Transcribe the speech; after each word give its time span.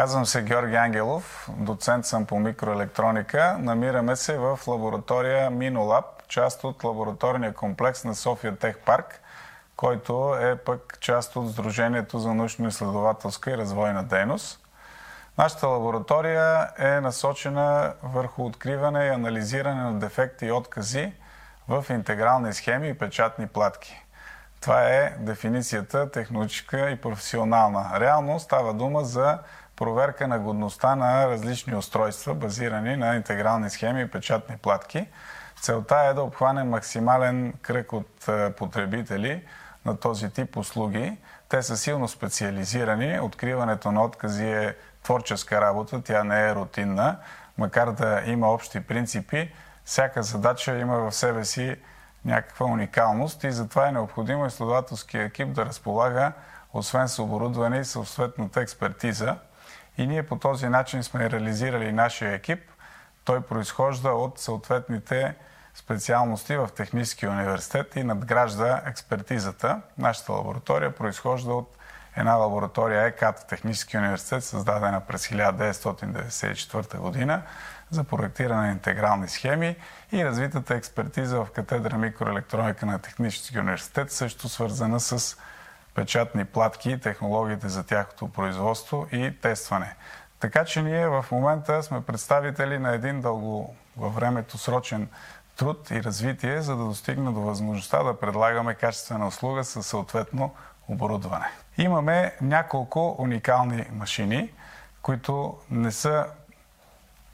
Казвам 0.00 0.26
се 0.26 0.42
Георги 0.42 0.76
Ангелов, 0.76 1.48
доцент 1.56 2.06
съм 2.06 2.26
по 2.26 2.38
микроелектроника. 2.38 3.56
Намираме 3.58 4.16
се 4.16 4.38
в 4.38 4.58
лаборатория 4.66 5.50
Минолаб, 5.50 6.04
част 6.28 6.64
от 6.64 6.84
лабораторния 6.84 7.54
комплекс 7.54 8.04
на 8.04 8.14
София 8.14 8.56
Тех 8.56 8.78
Парк, 8.78 9.20
който 9.76 10.36
е 10.40 10.56
пък 10.56 10.98
част 11.00 11.36
от 11.36 11.50
Сдружението 11.50 12.18
за 12.18 12.28
научно-изследователска 12.28 13.54
и 13.54 13.58
развойна 13.58 14.04
дейност. 14.04 14.60
Нашата 15.38 15.66
лаборатория 15.66 16.68
е 16.78 17.00
насочена 17.00 17.94
върху 18.02 18.44
откриване 18.44 19.04
и 19.04 19.08
анализиране 19.08 19.82
на 19.82 19.98
дефекти 19.98 20.46
и 20.46 20.52
откази 20.52 21.12
в 21.68 21.84
интегрални 21.90 22.52
схеми 22.52 22.88
и 22.88 22.98
печатни 22.98 23.46
платки. 23.46 24.04
Това 24.60 24.82
е 24.82 25.16
дефиницията 25.18 26.10
технологическа 26.10 26.90
и 26.90 27.00
професионална. 27.00 27.90
Реално 28.00 28.40
става 28.40 28.74
дума 28.74 29.04
за 29.04 29.38
проверка 29.80 30.28
на 30.28 30.38
годността 30.38 30.94
на 30.94 31.28
различни 31.28 31.74
устройства, 31.74 32.34
базирани 32.34 32.96
на 32.96 33.16
интегрални 33.16 33.70
схеми 33.70 34.02
и 34.02 34.06
печатни 34.06 34.56
платки. 34.56 35.06
Целта 35.60 35.96
е 35.96 36.14
да 36.14 36.22
обхване 36.22 36.64
максимален 36.64 37.52
кръг 37.62 37.92
от 37.92 38.28
е, 38.28 38.52
потребители 38.52 39.44
на 39.84 39.96
този 39.96 40.30
тип 40.30 40.56
услуги. 40.56 41.18
Те 41.48 41.62
са 41.62 41.76
силно 41.76 42.08
специализирани. 42.08 43.20
Откриването 43.20 43.92
на 43.92 44.04
откази 44.04 44.46
е 44.46 44.76
творческа 45.02 45.60
работа, 45.60 46.02
тя 46.02 46.24
не 46.24 46.48
е 46.48 46.54
рутинна. 46.54 47.16
Макар 47.58 47.92
да 47.92 48.22
има 48.26 48.52
общи 48.52 48.80
принципи, 48.80 49.52
всяка 49.84 50.22
задача 50.22 50.78
има 50.78 50.98
в 50.98 51.12
себе 51.12 51.44
си 51.44 51.76
някаква 52.24 52.66
уникалност 52.66 53.44
и 53.44 53.52
затова 53.52 53.88
е 53.88 53.92
необходимо 53.92 54.46
изследователския 54.46 55.24
екип 55.24 55.52
да 55.52 55.66
разполага 55.66 56.32
освен 56.72 57.08
с 57.08 57.18
оборудване 57.18 57.78
и 57.78 57.84
съответната 57.84 58.60
експертиза. 58.60 59.36
И 60.00 60.06
ние 60.06 60.22
по 60.22 60.36
този 60.36 60.68
начин 60.68 61.02
сме 61.02 61.30
реализирали 61.30 61.92
нашия 61.92 62.32
екип. 62.32 62.60
Той 63.24 63.40
произхожда 63.40 64.08
от 64.08 64.38
съответните 64.38 65.34
специалности 65.74 66.56
в 66.56 66.68
Техническия 66.76 67.30
университет 67.30 67.96
и 67.96 68.04
надгражда 68.04 68.82
експертизата. 68.86 69.80
Нашата 69.98 70.32
лаборатория 70.32 70.94
произхожда 70.94 71.54
от 71.54 71.76
една 72.16 72.34
лаборатория 72.34 73.06
ЕКАТ 73.06 73.38
в 73.38 73.46
Техническия 73.46 74.00
университет, 74.00 74.44
създадена 74.44 75.00
през 75.00 75.28
1994 75.28 76.98
година 76.98 77.42
за 77.90 78.04
проектиране 78.04 78.60
на 78.60 78.72
интегрални 78.72 79.28
схеми 79.28 79.76
и 80.12 80.24
развитата 80.24 80.74
експертиза 80.74 81.44
в 81.44 81.50
катедра 81.54 81.98
микроелектроника 81.98 82.86
на 82.86 82.98
Техническия 82.98 83.60
университет, 83.60 84.12
също 84.12 84.48
свързана 84.48 85.00
с 85.00 85.36
печатни 85.94 86.44
платки, 86.44 87.00
технологиите 87.00 87.68
за 87.68 87.86
тяхното 87.86 88.28
производство 88.28 89.06
и 89.12 89.40
тестване. 89.42 89.94
Така 90.40 90.64
че 90.64 90.82
ние 90.82 91.08
в 91.08 91.26
момента 91.32 91.82
сме 91.82 92.00
представители 92.00 92.78
на 92.78 92.94
един 92.94 93.20
дълго 93.20 93.74
във 93.96 94.14
времето 94.14 94.58
срочен 94.58 95.08
труд 95.56 95.90
и 95.90 96.02
развитие, 96.02 96.60
за 96.60 96.76
да 96.76 96.84
достигне 96.84 97.32
до 97.32 97.40
възможността 97.40 98.02
да 98.02 98.20
предлагаме 98.20 98.74
качествена 98.74 99.26
услуга 99.26 99.64
със 99.64 99.86
съответно 99.86 100.54
оборудване. 100.88 101.46
Имаме 101.78 102.36
няколко 102.40 103.16
уникални 103.18 103.86
машини, 103.92 104.52
които 105.02 105.58
не 105.70 105.92
са 105.92 106.26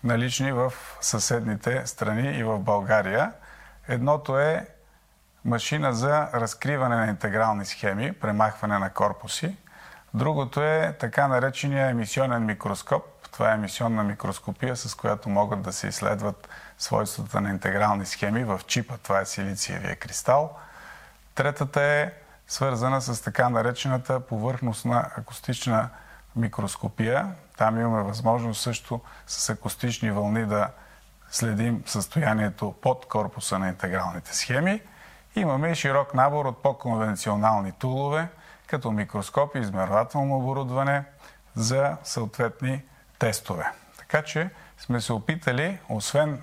налични 0.05 0.53
в 0.53 0.73
съседните 1.01 1.87
страни 1.87 2.39
и 2.39 2.45
в 2.45 2.59
България. 2.59 3.33
Едното 3.89 4.39
е 4.39 4.69
машина 5.47 5.93
за 5.93 6.29
разкриване 6.35 6.97
на 6.97 7.07
интегрални 7.07 7.65
схеми, 7.65 8.13
премахване 8.13 8.79
на 8.79 8.91
корпуси. 8.91 9.57
Другото 10.15 10.63
е 10.63 10.97
така 11.01 11.29
наречения 11.29 11.91
емисионен 11.91 12.45
микроскоп. 12.45 13.05
Това 13.33 13.51
е 13.51 13.55
емисионна 13.55 14.05
микроскопия, 14.05 14.77
с 14.77 14.95
която 14.95 15.29
могат 15.29 15.63
да 15.63 15.73
се 15.73 15.89
изследват 15.89 16.49
свойствата 16.79 17.41
на 17.41 17.51
интегрални 17.51 18.07
схеми 18.07 18.45
в 18.45 18.61
чипа. 18.67 18.95
Това 19.03 19.21
е 19.21 19.27
силициевия 19.27 19.97
кристал. 19.97 20.59
Третата 21.35 21.83
е 21.83 22.13
свързана 22.49 23.01
с 23.01 23.23
така 23.23 23.49
наречената 23.49 24.21
повърхностна 24.21 25.11
акустична 25.17 25.89
микроскопия. 26.37 27.35
Там 27.57 27.81
имаме 27.81 28.03
възможност 28.03 28.63
също 28.63 29.01
с 29.27 29.51
акустични 29.51 30.11
вълни 30.11 30.47
да 30.47 30.69
следим 31.31 31.83
състоянието 31.87 32.75
под 32.83 33.07
корпуса 33.09 33.59
на 33.59 33.69
интегралните 33.69 34.37
схеми. 34.37 34.83
Имаме 35.37 35.71
и 35.71 35.75
широк 35.75 36.15
набор 36.15 36.45
от 36.45 36.63
по-конвенционални 36.63 37.73
тулове, 37.73 38.29
като 38.67 38.91
микроскопи, 38.91 39.59
измервателно 39.59 40.37
оборудване 40.37 41.05
за 41.55 41.97
съответни 42.05 42.83
тестове. 43.19 43.71
Така 43.99 44.23
че 44.23 44.51
сме 44.79 45.01
се 45.01 45.13
опитали, 45.13 45.79
освен 45.89 46.43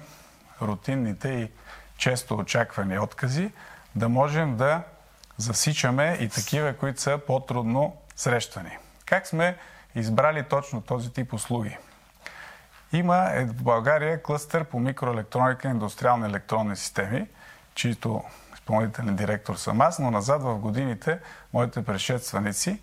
рутинните 0.61 1.29
и 1.29 1.51
често 1.97 2.35
очаквани 2.35 2.99
откази, 2.99 3.51
да 3.95 4.09
можем 4.09 4.57
да 4.57 4.81
засичаме 5.37 6.17
и 6.19 6.29
такива, 6.29 6.73
които 6.73 7.01
са 7.01 7.19
по-трудно 7.27 7.97
срещани. 8.15 8.77
Как 9.05 9.27
сме 9.27 9.57
избрали 9.95 10.43
точно 10.43 10.81
този 10.81 11.13
тип 11.13 11.33
услуги? 11.33 11.77
Има 12.91 13.29
е 13.31 13.45
в 13.45 13.63
България 13.63 14.23
клъстър 14.23 14.63
по 14.63 14.79
микроелектроника 14.79 15.67
и 15.67 15.71
индустриални 15.71 16.25
електронни 16.25 16.75
системи, 16.75 17.27
чието 17.75 18.23
изпълнителен 18.63 19.15
директор 19.15 19.55
съм 19.55 19.81
аз, 19.81 19.99
но 19.99 20.11
назад 20.11 20.41
в 20.41 20.55
годините 20.55 21.19
моите 21.53 21.83
предшественици 21.83 22.81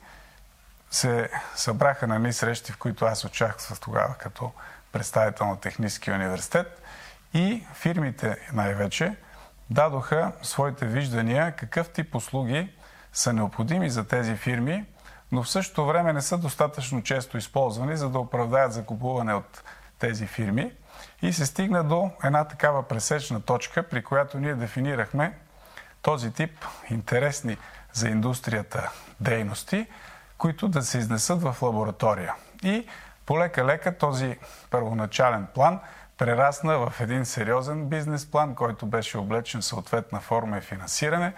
се 0.91 1.30
събраха 1.54 2.06
на 2.06 2.18
ми 2.18 2.32
срещи, 2.32 2.72
в 2.72 2.78
които 2.78 3.04
аз 3.04 3.24
участвах 3.24 3.80
тогава 3.80 4.14
като 4.14 4.52
представител 4.92 5.46
на 5.46 5.60
Техническия 5.60 6.14
университет 6.14 6.82
и 7.34 7.66
фирмите 7.74 8.48
най-вече 8.52 9.16
дадоха 9.70 10.32
своите 10.42 10.86
виждания 10.86 11.52
какъв 11.56 11.88
тип 11.88 12.14
услуги 12.14 12.72
са 13.12 13.32
необходими 13.32 13.90
за 13.90 14.08
тези 14.08 14.36
фирми, 14.36 14.84
но 15.32 15.42
в 15.42 15.50
същото 15.50 15.86
време 15.86 16.12
не 16.12 16.22
са 16.22 16.38
достатъчно 16.38 17.02
често 17.02 17.38
използвани, 17.38 17.96
за 17.96 18.08
да 18.08 18.19
оправдаят 18.19 18.72
закупуване 18.72 19.34
от 19.34 19.62
тези 19.98 20.26
фирми. 20.26 20.72
И 21.22 21.32
се 21.32 21.46
стигна 21.46 21.84
до 21.84 22.10
една 22.24 22.44
такава 22.44 22.88
пресечна 22.88 23.40
точка, 23.40 23.82
при 23.82 24.04
която 24.04 24.38
ние 24.38 24.54
дефинирахме 24.54 25.32
този 26.03 26.31
тип 26.31 26.65
интересни 26.91 27.56
за 27.93 28.09
индустрията 28.09 28.91
дейности, 29.21 29.87
които 30.38 30.69
да 30.69 30.83
се 30.83 30.99
изнесат 30.99 31.43
в 31.43 31.56
лаборатория. 31.62 32.34
И 32.62 32.87
полека-лека 33.27 33.99
този 33.99 34.38
първоначален 34.71 35.47
план 35.55 35.81
прерасна 36.19 36.78
в 36.78 37.00
един 37.00 37.25
сериозен 37.25 37.88
бизнес 37.88 38.31
план, 38.31 38.55
който 38.55 38.87
беше 38.87 39.19
облечен 39.19 39.62
съответна 39.62 40.21
форма 40.21 40.59
и 40.59 40.61
финансиране. 40.61 41.33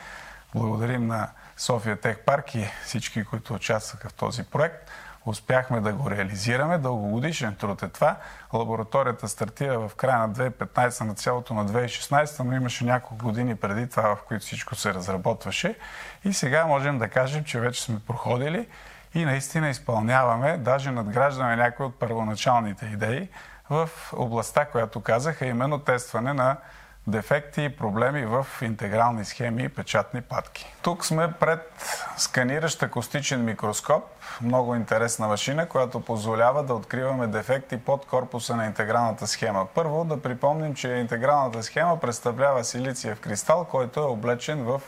Благодарим 0.54 1.06
на 1.06 1.28
София 1.56 2.00
Тех 2.00 2.18
Парк 2.18 2.54
и 2.54 2.70
всички, 2.84 3.24
които 3.24 3.54
участваха 3.54 4.08
в 4.08 4.14
този 4.14 4.44
проект 4.44 4.90
успяхме 5.26 5.80
да 5.80 5.92
го 5.92 6.10
реализираме. 6.10 6.78
Дългогодишен 6.78 7.54
труд 7.54 7.82
е 7.82 7.88
това. 7.88 8.16
Лабораторията 8.52 9.28
стартира 9.28 9.88
в 9.88 9.94
края 9.94 10.18
на 10.18 10.30
2015, 10.30 11.04
началото 11.04 11.54
на 11.54 11.66
2016, 11.66 12.44
но 12.44 12.56
имаше 12.56 12.84
няколко 12.84 13.24
години 13.24 13.54
преди 13.54 13.88
това, 13.88 14.16
в 14.16 14.22
които 14.28 14.44
всичко 14.44 14.74
се 14.74 14.94
разработваше. 14.94 15.78
И 16.24 16.32
сега 16.32 16.66
можем 16.66 16.98
да 16.98 17.08
кажем, 17.08 17.44
че 17.44 17.60
вече 17.60 17.82
сме 17.82 17.98
проходили 18.06 18.68
и 19.14 19.24
наистина 19.24 19.68
изпълняваме, 19.68 20.56
даже 20.56 20.90
надграждаме 20.90 21.56
някои 21.56 21.86
от 21.86 21.98
първоначалните 21.98 22.86
идеи 22.86 23.28
в 23.70 23.90
областта, 24.12 24.64
която 24.64 25.00
казах, 25.00 25.42
а 25.42 25.46
именно 25.46 25.78
тестване 25.78 26.32
на 26.32 26.56
дефекти 27.06 27.64
и 27.64 27.76
проблеми 27.76 28.26
в 28.26 28.46
интегрални 28.62 29.24
схеми 29.24 29.62
и 29.62 29.68
печатни 29.68 30.20
патки. 30.20 30.74
Тук 30.82 31.06
сме 31.06 31.32
пред 31.32 31.72
сканиращ 32.16 32.82
акустичен 32.82 33.44
микроскоп, 33.44 34.04
много 34.42 34.74
интересна 34.74 35.28
машина, 35.28 35.68
която 35.68 36.00
позволява 36.00 36.62
да 36.62 36.74
откриваме 36.74 37.26
дефекти 37.26 37.76
под 37.76 38.06
корпуса 38.06 38.56
на 38.56 38.66
интегралната 38.66 39.26
схема. 39.26 39.66
Първо 39.74 40.04
да 40.04 40.22
припомним, 40.22 40.74
че 40.74 40.88
интегралната 40.88 41.62
схема 41.62 42.00
представлява 42.00 42.64
силициев 42.64 43.20
кристал, 43.20 43.64
който 43.64 44.00
е 44.00 44.04
облечен 44.04 44.64
в 44.64 44.80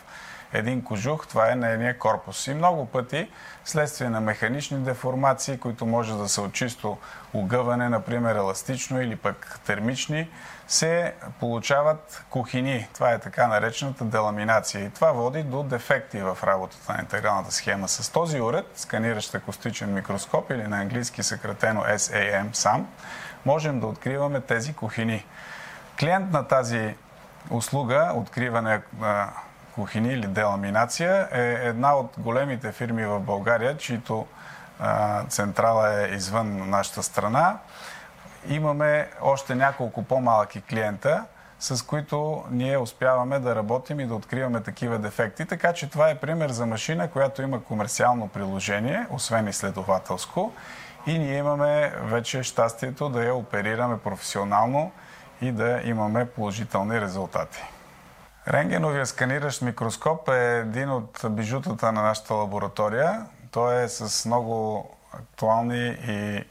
един 0.54 0.82
кожух, 0.82 1.26
това 1.26 1.52
е 1.52 1.54
нейния 1.54 1.98
корпус. 1.98 2.46
И 2.46 2.54
много 2.54 2.86
пъти, 2.86 3.30
следствие 3.64 4.08
на 4.08 4.20
механични 4.20 4.78
деформации, 4.78 5.58
които 5.58 5.86
може 5.86 6.16
да 6.16 6.28
са 6.28 6.42
от 6.42 6.52
чисто 6.52 6.98
огъване, 7.34 7.88
например 7.88 8.34
еластично 8.34 9.02
или 9.02 9.16
пък 9.16 9.60
термични, 9.66 10.30
се 10.68 11.14
получават 11.40 12.24
кухини. 12.30 12.88
Това 12.94 13.12
е 13.12 13.18
така 13.18 13.46
наречената 13.46 14.04
деламинация. 14.04 14.84
И 14.84 14.90
това 14.90 15.12
води 15.12 15.42
до 15.42 15.62
дефекти 15.62 16.18
в 16.18 16.38
работата 16.44 16.92
на 16.92 17.00
интегралната 17.00 17.52
схема. 17.52 17.88
С 17.88 18.10
този 18.12 18.40
уред, 18.40 18.66
сканиращ 18.74 19.34
акустичен 19.34 19.94
микроскоп 19.94 20.50
или 20.50 20.62
на 20.62 20.80
английски 20.80 21.22
съкратено 21.22 21.80
SAM 21.84 22.46
сам, 22.52 22.88
можем 23.46 23.80
да 23.80 23.86
откриваме 23.86 24.40
тези 24.40 24.74
кухини. 24.74 25.26
Клиент 26.00 26.32
на 26.32 26.48
тази 26.48 26.94
услуга, 27.50 28.12
откриване 28.14 28.82
на 28.98 29.32
кухини 29.74 30.12
или 30.12 30.26
деламинация, 30.26 31.28
е 31.32 31.68
една 31.68 31.96
от 31.96 32.14
големите 32.18 32.72
фирми 32.72 33.06
в 33.06 33.20
България, 33.20 33.76
чието 33.76 34.26
централа 35.28 36.02
е 36.02 36.14
извън 36.14 36.70
нашата 36.70 37.02
страна. 37.02 37.58
Имаме 38.48 39.08
още 39.20 39.54
няколко 39.54 40.02
по-малки 40.02 40.60
клиента, 40.60 41.24
с 41.60 41.86
които 41.86 42.44
ние 42.50 42.78
успяваме 42.78 43.38
да 43.38 43.54
работим 43.54 44.00
и 44.00 44.06
да 44.06 44.14
откриваме 44.14 44.60
такива 44.60 44.98
дефекти. 44.98 45.46
Така 45.46 45.72
че 45.72 45.90
това 45.90 46.10
е 46.10 46.18
пример 46.18 46.50
за 46.50 46.66
машина, 46.66 47.10
която 47.10 47.42
има 47.42 47.62
комерциално 47.62 48.28
приложение, 48.28 49.06
освен 49.10 49.48
изследователско. 49.48 50.52
И 51.06 51.18
ние 51.18 51.38
имаме 51.38 51.92
вече 52.02 52.42
щастието 52.42 53.08
да 53.08 53.24
я 53.24 53.34
оперираме 53.34 53.98
професионално 53.98 54.92
и 55.40 55.52
да 55.52 55.80
имаме 55.84 56.26
положителни 56.26 57.00
резултати. 57.00 57.62
Рентгеновия 58.48 59.06
сканиращ 59.06 59.62
микроскоп 59.62 60.28
е 60.28 60.58
един 60.58 60.90
от 60.90 61.20
бижутата 61.30 61.92
на 61.92 62.02
нашата 62.02 62.34
лаборатория. 62.34 63.26
Той 63.50 63.82
е 63.82 63.88
с 63.88 64.24
много 64.24 64.88
актуални 65.12 65.98
и 66.08 66.44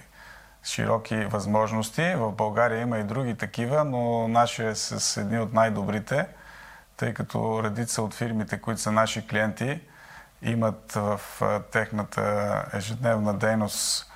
широки 0.63 1.15
възможности. 1.15 2.15
В 2.15 2.31
България 2.31 2.81
има 2.81 2.99
и 2.99 3.03
други 3.03 3.37
такива, 3.37 3.83
но 3.83 4.27
нашия 4.27 4.69
е 4.69 4.75
с 4.75 5.17
едни 5.21 5.39
от 5.39 5.53
най-добрите, 5.53 6.27
тъй 6.97 7.13
като 7.13 7.63
редица 7.63 8.01
от 8.01 8.13
фирмите, 8.13 8.61
които 8.61 8.81
са 8.81 8.91
наши 8.91 9.27
клиенти, 9.27 9.81
имат 10.41 10.91
в 10.91 11.21
техната 11.71 12.65
ежедневна 12.73 13.33
дейност 13.33 14.11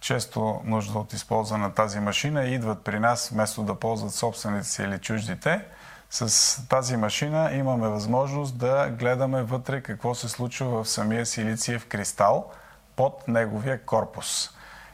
често 0.00 0.60
нужда 0.64 0.98
от 0.98 1.12
използване 1.12 1.62
на 1.62 1.74
тази 1.74 2.00
машина 2.00 2.44
и 2.44 2.54
идват 2.54 2.84
при 2.84 2.98
нас 2.98 3.28
вместо 3.28 3.62
да 3.62 3.74
ползват 3.74 4.14
собствените 4.14 4.66
си 4.66 4.82
или 4.82 4.98
чуждите. 4.98 5.64
С 6.10 6.68
тази 6.68 6.96
машина 6.96 7.50
имаме 7.52 7.88
възможност 7.88 8.58
да 8.58 8.88
гледаме 8.90 9.42
вътре 9.42 9.80
какво 9.82 10.14
се 10.14 10.28
случва 10.28 10.84
в 10.84 10.88
самия 10.88 11.26
силициев 11.26 11.88
кристал 11.88 12.50
под 12.96 13.28
неговия 13.28 13.84
корпус. 13.84 14.50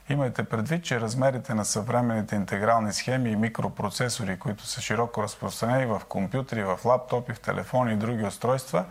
Имайте 0.09 0.45
предвид, 0.45 0.85
че 0.85 1.01
размерите 1.01 1.55
на 1.55 1.65
съвременните 1.65 2.37
интегрални 2.37 2.93
схеми 2.93 3.31
и 3.31 3.37
микропроцесори, 3.37 4.39
които 4.39 4.67
са 4.67 4.81
широко 4.81 5.23
разпространени 5.23 5.87
в 5.87 6.03
компютри, 6.09 6.65
в 6.65 6.79
лаптопи, 6.85 7.33
в 7.33 7.41
телефони 7.41 7.93
и 7.93 7.97
други 7.97 8.25
устройства, 8.25 8.85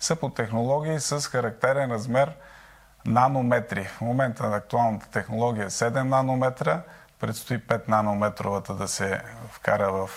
са 0.00 0.16
по 0.16 0.28
технологии 0.28 1.00
с 1.00 1.20
характерен 1.20 1.92
размер 1.92 2.32
нанометри. 3.06 3.84
В 3.84 4.00
момента 4.00 4.48
на 4.48 4.56
актуалната 4.56 5.06
технология 5.10 5.64
е 5.64 5.70
7 5.70 6.02
нанометра, 6.02 6.82
предстои 7.20 7.58
5 7.58 7.88
нанометровата 7.88 8.74
да 8.74 8.88
се 8.88 9.22
вкара 9.50 9.92
в 9.92 10.10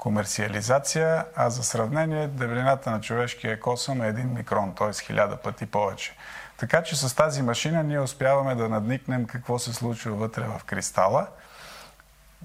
комерциализация, 0.00 1.24
а 1.36 1.50
за 1.50 1.62
сравнение 1.62 2.28
дебелината 2.28 2.90
на 2.90 3.00
човешкия 3.00 3.60
косъм 3.60 4.02
е 4.02 4.12
1 4.12 4.24
микрон, 4.24 4.74
т.е. 4.74 4.86
1000 4.86 5.36
пъти 5.36 5.66
повече. 5.66 6.16
Така 6.56 6.82
че 6.82 6.96
с 6.96 7.16
тази 7.16 7.42
машина 7.42 7.82
ние 7.82 8.00
успяваме 8.00 8.54
да 8.54 8.68
надникнем 8.68 9.26
какво 9.26 9.58
се 9.58 9.72
случва 9.72 10.14
вътре 10.14 10.42
в 10.42 10.64
кристала. 10.64 11.26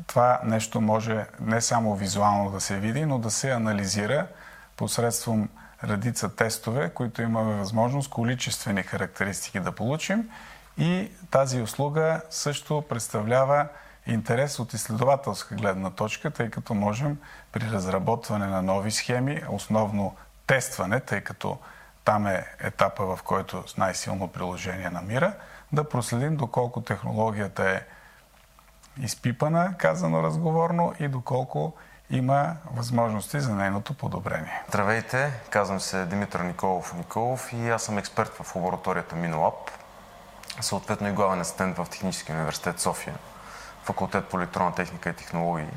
Това 0.07 0.39
нещо 0.43 0.81
може 0.81 1.25
не 1.39 1.61
само 1.61 1.95
визуално 1.95 2.51
да 2.51 2.61
се 2.61 2.77
види, 2.77 3.05
но 3.05 3.19
да 3.19 3.31
се 3.31 3.51
анализира 3.51 4.27
посредством 4.77 5.49
редица 5.83 6.35
тестове, 6.35 6.89
които 6.89 7.21
имаме 7.21 7.55
възможност 7.55 8.09
количествени 8.09 8.83
характеристики 8.83 9.59
да 9.59 9.71
получим. 9.71 10.29
И 10.77 11.11
тази 11.31 11.61
услуга 11.61 12.21
също 12.29 12.83
представлява 12.89 13.67
интерес 14.07 14.59
от 14.59 14.73
изследователска 14.73 15.55
гледна 15.55 15.89
точка, 15.89 16.31
тъй 16.31 16.49
като 16.49 16.73
можем 16.73 17.17
при 17.51 17.71
разработване 17.71 18.47
на 18.47 18.61
нови 18.61 18.91
схеми, 18.91 19.41
основно 19.49 20.15
тестване, 20.47 20.99
тъй 20.99 21.21
като 21.21 21.57
там 22.05 22.27
е 22.27 22.45
етапа, 22.59 23.15
в 23.15 23.23
който 23.23 23.63
най-силно 23.77 24.27
приложение 24.27 24.89
намира, 24.89 25.33
да 25.71 25.89
проследим 25.89 26.37
доколко 26.37 26.81
технологията 26.81 27.69
е 27.69 27.81
изпипана, 29.01 29.73
казано 29.77 30.23
разговорно, 30.23 30.93
и 30.99 31.07
доколко 31.07 31.73
има 32.09 32.55
възможности 32.71 33.39
за 33.39 33.55
нейното 33.55 33.93
подобрение. 33.93 34.63
Здравейте, 34.69 35.31
казвам 35.49 35.79
се 35.79 36.05
Димитър 36.05 36.39
Николов 36.39 36.93
Николов 36.93 37.53
и 37.53 37.69
аз 37.69 37.83
съм 37.83 37.97
експерт 37.97 38.37
в 38.41 38.55
лабораторията 38.55 39.15
Минолаб, 39.15 39.71
съответно 40.61 41.07
и 41.07 41.11
главен 41.11 41.41
асистент 41.41 41.77
в 41.77 41.87
Техническия 41.91 42.35
университет 42.35 42.79
София, 42.79 43.15
факултет 43.85 44.25
по 44.25 44.37
електронна 44.37 44.75
техника 44.75 45.09
и 45.09 45.13
технологии. 45.13 45.67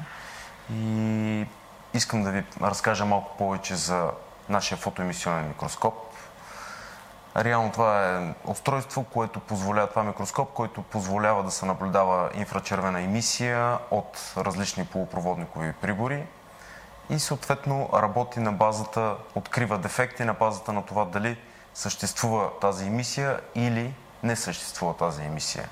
И 0.72 1.46
искам 1.94 2.22
да 2.22 2.30
ви 2.30 2.44
разкажа 2.62 3.04
малко 3.04 3.36
повече 3.36 3.74
за 3.74 4.10
нашия 4.48 4.78
фотоемисионен 4.78 5.48
микроскоп, 5.48 5.94
Реално 7.36 7.72
това 7.72 8.16
е 8.16 8.34
устройство, 8.44 9.04
което 9.04 9.40
позволява, 9.40 9.86
това 9.86 10.02
е 10.02 10.04
микроскоп, 10.04 10.52
който 10.52 10.82
позволява 10.82 11.42
да 11.42 11.50
се 11.50 11.66
наблюдава 11.66 12.30
инфрачервена 12.34 13.00
емисия 13.00 13.78
от 13.90 14.32
различни 14.36 14.84
полупроводникови 14.84 15.72
прибори 15.72 16.26
и 17.10 17.18
съответно 17.18 17.88
работи 17.94 18.40
на 18.40 18.52
базата, 18.52 19.16
открива 19.34 19.78
дефекти 19.78 20.24
на 20.24 20.34
базата 20.34 20.72
на 20.72 20.86
това 20.86 21.04
дали 21.04 21.38
съществува 21.74 22.50
тази 22.60 22.86
емисия 22.86 23.40
или 23.54 23.94
не 24.22 24.36
съществува 24.36 24.96
тази 24.96 25.22
емисия. 25.22 25.68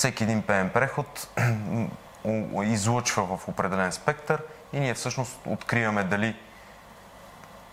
Всеки 0.00 0.24
един 0.24 0.42
ПМ 0.42 0.68
преход 0.68 1.28
излъчва 2.62 3.36
в 3.36 3.48
определен 3.48 3.92
спектър 3.92 4.42
и 4.72 4.80
ние 4.80 4.94
всъщност 4.94 5.40
откриваме 5.46 6.04
дали 6.04 6.36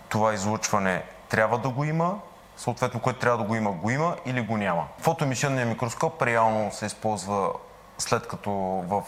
това 0.09 0.33
излъчване 0.33 1.03
трябва 1.29 1.57
да 1.57 1.69
го 1.69 1.83
има 1.83 2.19
съответно, 2.57 2.99
което 2.99 3.19
трябва 3.19 3.37
да 3.37 3.43
го 3.43 3.55
има, 3.55 3.71
го 3.71 3.89
има 3.89 4.15
или 4.25 4.41
го 4.41 4.57
няма. 4.57 4.87
Фотоемисионният 4.99 5.69
микроскоп 5.69 6.21
реално 6.21 6.71
се 6.71 6.85
използва 6.85 7.49
след 7.97 8.27
като 8.27 8.51
в 8.87 9.03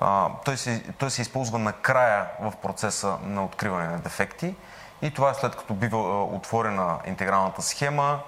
а, 0.00 0.28
той, 0.44 0.56
се, 0.56 0.84
той 0.98 1.10
се 1.10 1.22
използва 1.22 1.58
накрая 1.58 2.26
в 2.40 2.52
процеса 2.62 3.16
на 3.22 3.44
откриване 3.44 3.88
на 3.88 3.98
дефекти 3.98 4.54
и 5.02 5.10
това 5.10 5.30
е 5.30 5.34
след 5.34 5.56
като 5.56 5.74
бива 5.74 6.24
отворена 6.24 6.98
интегралната 7.06 7.62
схема, 7.62 8.20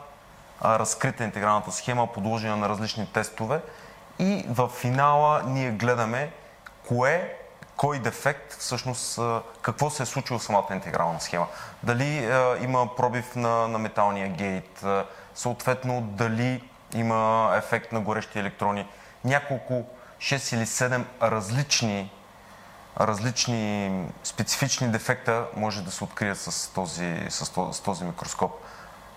разкрита 0.64 1.24
интегралната 1.24 1.72
схема, 1.72 2.06
подложена 2.06 2.56
на 2.56 2.68
различни 2.68 3.12
тестове 3.12 3.60
и 4.18 4.44
в 4.48 4.68
финала 4.68 5.42
ние 5.46 5.70
гледаме 5.70 6.32
кое 6.88 7.34
кой 7.78 7.98
дефект, 7.98 8.52
всъщност 8.52 9.20
какво 9.62 9.90
се 9.90 10.02
е 10.02 10.06
случило 10.06 10.38
в 10.38 10.42
самата 10.42 10.66
интегрална 10.70 11.20
схема. 11.20 11.46
Дали 11.82 12.24
а, 12.24 12.56
има 12.60 12.96
пробив 12.96 13.36
на, 13.36 13.68
на 13.68 13.78
металния 13.78 14.28
гейт, 14.28 14.82
а, 14.82 15.06
съответно 15.34 16.00
дали 16.00 16.64
има 16.94 17.52
ефект 17.56 17.92
на 17.92 18.00
горещи 18.00 18.38
електрони. 18.38 18.86
Няколко 19.24 19.84
6 20.18 20.56
или 20.56 20.66
7 20.66 21.04
различни, 21.22 22.12
различни 23.00 23.92
специфични 24.24 24.88
дефекта 24.88 25.46
може 25.56 25.82
да 25.82 25.90
се 25.90 26.04
открият 26.04 26.38
с 26.38 26.68
този, 26.68 27.26
с 27.28 27.50
този, 27.50 27.72
с 27.78 27.82
този 27.82 28.04
микроскоп. 28.04 28.52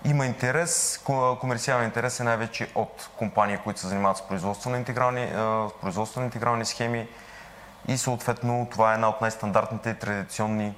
Има 0.06 0.26
интерес, 0.26 1.02
комерциален 1.40 1.86
интерес 1.86 2.20
е 2.20 2.24
най-вече 2.24 2.72
от 2.76 3.10
компании, 3.18 3.58
които 3.58 3.80
се 3.80 3.88
занимават 3.88 4.18
с 4.18 4.28
производство 4.28 4.70
на 4.70 4.78
интегрални, 4.78 5.28
с 5.34 5.70
производство 5.82 6.20
на 6.20 6.26
интегрални 6.26 6.66
схеми, 6.66 7.08
и 7.88 7.98
съответно 7.98 8.68
това 8.72 8.92
е 8.92 8.94
една 8.94 9.10
от 9.10 9.22
най-стандартните 9.22 9.94
традиционни 9.94 10.76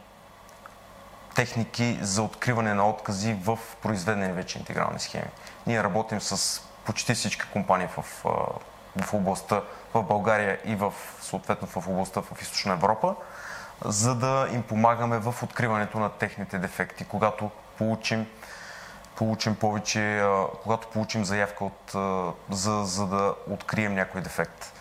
техники 1.36 2.00
за 2.02 2.24
откриване 2.24 2.74
на 2.74 2.90
откази 2.90 3.34
в 3.34 3.60
произведени 3.82 4.34
вече 4.34 4.60
интегрални 4.60 5.00
схеми. 5.00 5.28
Ние 5.68 5.84
работим 5.84 6.22
с 6.22 6.62
почти 6.86 7.14
всички 7.14 7.50
компании 7.54 7.88
в, 7.98 8.24
в 9.06 9.14
областта 9.14 9.62
в 9.94 10.04
България 10.04 10.60
и 10.66 10.76
в, 10.76 10.94
съответно 11.22 11.68
в 11.68 11.88
областта 11.88 12.22
в 12.22 12.42
Източна 12.42 12.74
Европа, 12.74 13.16
за 13.86 14.16
да 14.16 14.48
им 14.52 14.64
помагаме 14.64 15.18
в 15.18 15.36
откриването 15.44 16.00
на 16.00 16.10
техните 16.10 16.58
дефекти, 16.58 17.06
когато 17.06 17.50
получим, 17.78 18.28
получим 19.16 19.56
повече, 19.56 20.24
когато 20.64 20.88
получим 20.88 21.26
заявка 21.26 21.66
от, 21.66 21.92
за, 22.50 22.84
за 22.84 23.08
да 23.08 23.34
открием 23.50 23.96
някой 23.96 24.22
дефект. 24.22 24.74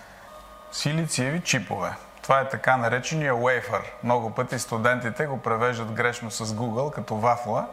Силициеви 0.73 1.41
чипове. 1.41 1.91
Това 2.23 2.41
е 2.41 2.49
така 2.49 2.77
наречения 2.77 3.35
wafer. 3.35 3.83
Много 4.05 4.31
пъти 4.31 4.59
студентите 4.59 5.27
го 5.27 5.39
превеждат 5.39 5.93
грешно 5.93 6.31
с 6.31 6.47
Google 6.47 6.95
като 6.95 7.17
вафла. 7.17 7.67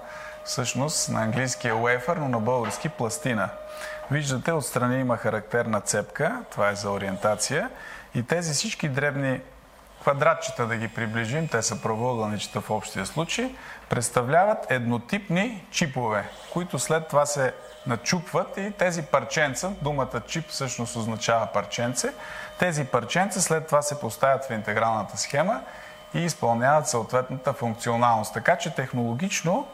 Всъщност 0.45 1.09
на 1.09 1.21
английски 1.21 1.67
е 1.67 1.73
wafer, 1.73 2.17
но 2.17 2.27
на 2.27 2.39
български 2.39 2.89
пластина. 2.89 3.49
Виждате, 4.11 4.51
отстрани 4.51 4.99
има 4.99 5.17
характерна 5.17 5.81
цепка, 5.81 6.43
това 6.51 6.69
е 6.69 6.75
за 6.75 6.91
ориентация. 6.91 7.69
И 8.15 8.23
тези 8.23 8.53
всички 8.53 8.89
дребни 8.89 9.41
квадратчета 10.01 10.67
да 10.67 10.75
ги 10.75 10.87
приближим, 10.87 11.47
те 11.47 11.61
са 11.61 11.81
правоъгълничета 11.81 12.61
в 12.61 12.69
общия 12.69 13.05
случай, 13.05 13.55
представляват 13.89 14.65
еднотипни 14.69 15.65
чипове, 15.71 16.29
които 16.53 16.79
след 16.79 17.07
това 17.07 17.25
се 17.25 17.53
начупват 17.87 18.57
и 18.57 18.71
тези 18.71 19.01
парченца, 19.01 19.71
думата 19.81 20.21
чип 20.27 20.49
всъщност 20.49 20.95
означава 20.95 21.47
парченце, 21.53 22.13
тези 22.59 22.85
парченца 22.85 23.41
след 23.41 23.67
това 23.67 23.81
се 23.81 23.99
поставят 23.99 24.45
в 24.45 24.51
интегралната 24.51 25.17
схема 25.17 25.61
и 26.13 26.19
изпълняват 26.19 26.87
съответната 26.87 27.53
функционалност. 27.53 28.33
Така 28.33 28.55
че 28.57 28.75
технологично 28.75 29.67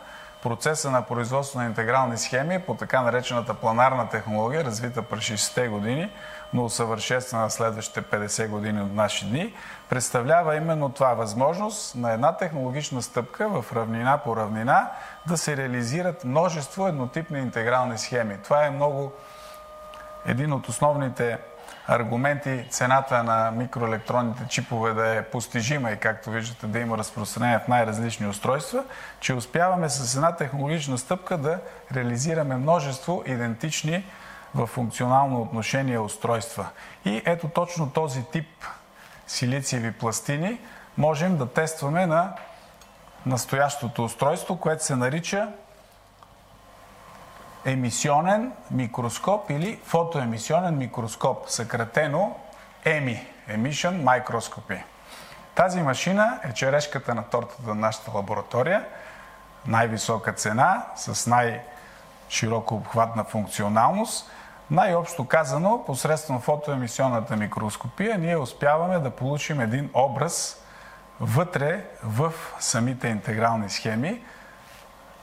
процеса 0.44 0.91
на 0.91 1.01
производство 1.01 1.60
на 1.60 1.65
интегрални 1.65 2.17
схеми 2.17 2.60
по 2.60 2.75
така 2.75 3.01
наречената 3.01 3.53
планарна 3.53 4.10
технология, 4.10 4.63
развита 4.63 5.01
през 5.01 5.24
60-те 5.24 5.67
години, 5.67 6.10
но 6.55 6.65
усъвършенствана 6.65 7.50
следващите 7.50 8.01
50 8.01 8.47
години 8.47 8.81
от 8.81 8.93
наши 8.93 9.25
дни, 9.25 9.53
представлява 9.89 10.55
именно 10.55 10.89
това 10.89 11.13
възможност 11.13 11.95
на 11.95 12.13
една 12.13 12.38
технологична 12.38 13.01
стъпка 13.01 13.50
в 13.50 13.74
равнина 13.74 14.17
по 14.17 14.35
равнина 14.35 14.91
да 15.27 15.38
се 15.38 15.57
реализират 15.57 16.24
множество 16.24 16.88
еднотипни 16.88 17.39
интегрални 17.39 17.97
схеми. 17.97 18.38
Това 18.43 18.65
е 18.65 18.69
много 18.69 19.12
един 20.25 20.53
от 20.53 20.67
основните 20.67 21.38
аргументи 21.88 22.65
цената 22.69 23.24
на 23.24 23.51
микроелектронните 23.51 24.47
чипове 24.50 24.93
да 24.93 25.15
е 25.15 25.24
постижима 25.24 25.91
и 25.91 25.97
както 25.97 26.29
виждате 26.29 26.67
да 26.67 26.79
има 26.79 26.97
разпространение 26.97 27.59
в 27.59 27.67
най-различни 27.67 28.27
устройства, 28.27 28.83
че 29.19 29.33
успяваме 29.33 29.89
с 29.89 30.15
една 30.15 30.35
технологична 30.35 30.97
стъпка 30.97 31.38
да 31.38 31.59
реализираме 31.93 32.55
множество 32.55 33.24
идентични 33.25 34.05
в 34.55 34.67
функционално 34.67 35.41
отношение 35.41 36.00
устройства. 36.00 36.67
И 37.05 37.21
ето 37.25 37.47
точно 37.47 37.89
този 37.89 38.24
тип 38.24 38.47
силициеви 39.27 39.91
пластини 39.91 40.59
можем 40.97 41.38
да 41.38 41.53
тестваме 41.53 42.05
на 42.05 42.33
настоящото 43.25 44.03
устройство, 44.03 44.57
което 44.57 44.85
се 44.85 44.95
нарича 44.95 45.47
емисионен 47.65 48.51
микроскоп 48.71 49.50
или 49.50 49.79
фотоемисионен 49.83 50.77
микроскоп, 50.77 51.50
съкратено 51.50 52.35
EMI– 52.85 53.19
Emission 53.50 54.03
Microscopy. 54.03 54.81
Тази 55.55 55.81
машина 55.81 56.39
е 56.43 56.53
черешката 56.53 57.15
на 57.15 57.24
тортата 57.24 57.67
на 57.67 57.75
нашата 57.75 58.12
лаборатория, 58.12 58.85
най-висока 59.67 60.33
цена, 60.33 60.85
с 60.95 61.29
най-широко 61.29 62.75
обхватна 62.75 63.24
функционалност. 63.24 64.31
Най-общо 64.72 65.25
казано, 65.25 65.84
посредством 65.86 66.41
фотоемисионната 66.41 67.36
микроскопия, 67.36 68.17
ние 68.17 68.38
успяваме 68.38 69.00
да 69.00 69.10
получим 69.10 69.60
един 69.60 69.89
образ 69.93 70.63
вътре 71.19 71.86
в 72.03 72.34
самите 72.60 73.07
интегрални 73.07 73.69
схеми, 73.69 74.24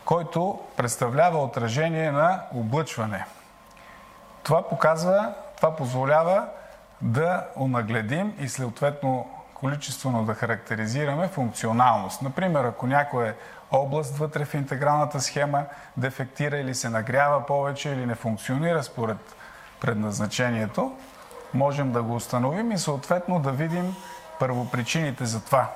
който 0.05 0.61
представлява 0.77 1.39
отражение 1.39 2.11
на 2.11 2.43
облъчване. 2.55 3.27
Това 4.43 4.69
показва, 4.69 5.35
това 5.57 5.77
позволява 5.77 6.47
да 7.01 7.47
онагледим 7.57 8.37
и 8.41 8.49
съответно 8.49 9.42
количествено 9.63 10.25
да 10.25 10.35
характеризираме 10.35 11.29
функционалност. 11.29 12.23
Например, 12.23 12.65
ако 12.65 12.87
някоя 12.87 13.35
област 13.71 14.17
вътре 14.17 14.45
в 14.45 14.55
интегралната 14.55 15.21
схема 15.21 15.65
дефектира 15.97 16.59
или 16.59 16.75
се 16.75 16.89
нагрява 16.89 17.47
повече 17.47 17.91
или 17.91 18.07
не 18.07 18.15
функционира 18.15 18.83
според 18.83 19.17
предназначението, 19.81 20.97
можем 21.55 21.93
да 21.93 22.03
го 22.03 22.15
установим 22.15 22.73
и 22.73 22.79
съответно 22.79 23.41
да 23.41 23.53
видим 23.53 23.97
първопричините 24.39 25.25
за 25.25 25.45
това. 25.45 25.69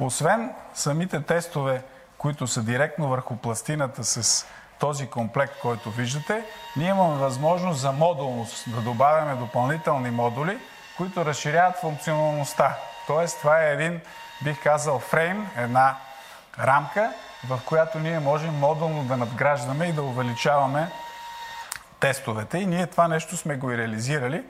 Освен 0.00 0.50
самите 0.74 1.22
тестове, 1.22 1.82
които 2.18 2.46
са 2.46 2.62
директно 2.62 3.08
върху 3.08 3.36
пластината 3.36 4.04
с 4.04 4.46
този 4.80 5.06
комплект, 5.06 5.52
който 5.62 5.90
виждате, 5.90 6.44
ние 6.76 6.88
имаме 6.88 7.16
възможност 7.16 7.80
за 7.80 7.92
модулност, 7.92 8.74
да 8.74 8.80
добавяме 8.80 9.34
допълнителни 9.34 10.10
модули, 10.10 10.58
които 10.96 11.24
разширяват 11.24 11.76
функционалността. 11.76 12.76
Тоест, 13.08 13.38
това 13.38 13.62
е 13.62 13.72
един, 13.72 14.00
бих 14.44 14.62
казал, 14.62 14.98
фрейм, 14.98 15.50
една 15.56 15.96
рамка, 16.58 17.12
в 17.48 17.60
която 17.66 17.98
ние 17.98 18.20
можем 18.20 18.58
модулно 18.58 19.04
да 19.04 19.16
надграждаме 19.16 19.86
и 19.86 19.92
да 19.92 20.02
увеличаваме 20.02 20.90
тестовете. 22.00 22.58
И 22.58 22.66
ние 22.66 22.86
това 22.86 23.08
нещо 23.08 23.36
сме 23.36 23.56
го 23.56 23.70
и 23.70 23.78
реализирали. 23.78 24.44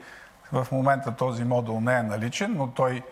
В 0.51 0.67
момента 0.71 1.15
този 1.15 1.43
модул 1.43 1.81
не 1.81 1.97
е 1.97 2.03
наличен, 2.03 2.53
но 2.57 2.67
той 2.67 3.03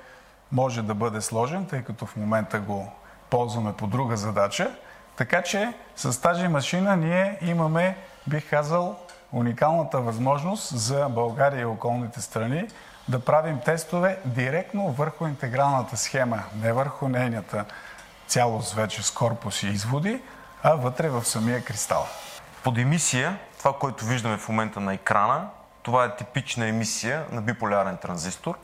може 0.51 0.81
да 0.81 0.93
бъде 0.93 1.21
сложен, 1.21 1.65
тъй 1.65 1.83
като 1.83 2.05
в 2.05 2.15
момента 2.15 2.59
го 2.59 2.91
ползваме 3.29 3.73
по 3.73 3.87
друга 3.87 4.17
задача. 4.17 4.71
Така 5.17 5.41
че 5.41 5.73
с 5.95 6.21
тази 6.21 6.47
машина 6.47 6.95
ние 6.95 7.37
имаме, 7.41 7.97
бих 8.27 8.49
казал, 8.49 8.99
уникалната 9.31 9.99
възможност 9.99 10.77
за 10.77 11.09
България 11.09 11.61
и 11.61 11.65
околните 11.65 12.21
страни 12.21 12.67
да 13.07 13.19
правим 13.19 13.59
тестове 13.59 14.19
директно 14.25 14.91
върху 14.91 15.27
интегралната 15.27 15.97
схема, 15.97 16.43
не 16.61 16.73
върху 16.73 17.07
нейната 17.09 17.65
цялост 18.27 18.73
вече 18.73 19.03
с 19.03 19.11
корпус 19.11 19.63
и 19.63 19.67
изводи, 19.67 20.21
а 20.63 20.73
вътре 20.73 21.09
в 21.09 21.25
самия 21.25 21.63
кристал. 21.63 22.07
Под 22.63 22.77
емисия, 22.77 23.39
това, 23.57 23.73
което 23.73 24.05
виждаме 24.05 24.37
в 24.37 24.49
момента 24.49 24.79
на 24.79 24.93
екрана, 24.93 25.49
това 25.83 26.05
е 26.05 26.15
типична 26.15 26.67
емисия 26.67 27.25
на 27.31 27.41
биполярен 27.41 27.97
транзистор. 27.97 28.57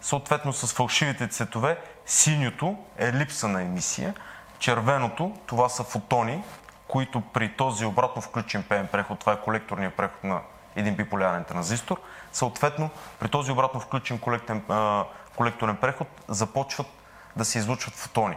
Съответно 0.00 0.52
с 0.52 0.74
фалшивите 0.74 1.28
цветове, 1.28 1.78
синьото 2.06 2.76
е 2.98 3.12
липса 3.12 3.48
на 3.48 3.62
емисия, 3.62 4.14
червеното 4.58 5.36
това 5.46 5.68
са 5.68 5.84
фотони, 5.84 6.44
които 6.88 7.20
при 7.20 7.56
този 7.56 7.84
обратно 7.84 8.22
включен 8.22 8.62
ПМ 8.62 8.86
преход, 8.92 9.18
това 9.18 9.32
е 9.32 9.40
колекторният 9.40 9.94
преход 9.94 10.24
на 10.24 10.40
един 10.76 10.94
биполярен 10.94 11.44
транзистор, 11.44 12.00
съответно 12.32 12.90
при 13.18 13.28
този 13.28 13.52
обратно 13.52 13.80
включен 13.80 14.18
колектен, 14.18 14.62
колекторен 15.36 15.76
преход 15.76 16.08
започват 16.28 16.86
да 17.36 17.44
се 17.44 17.58
излучват 17.58 17.94
фотони. 17.94 18.36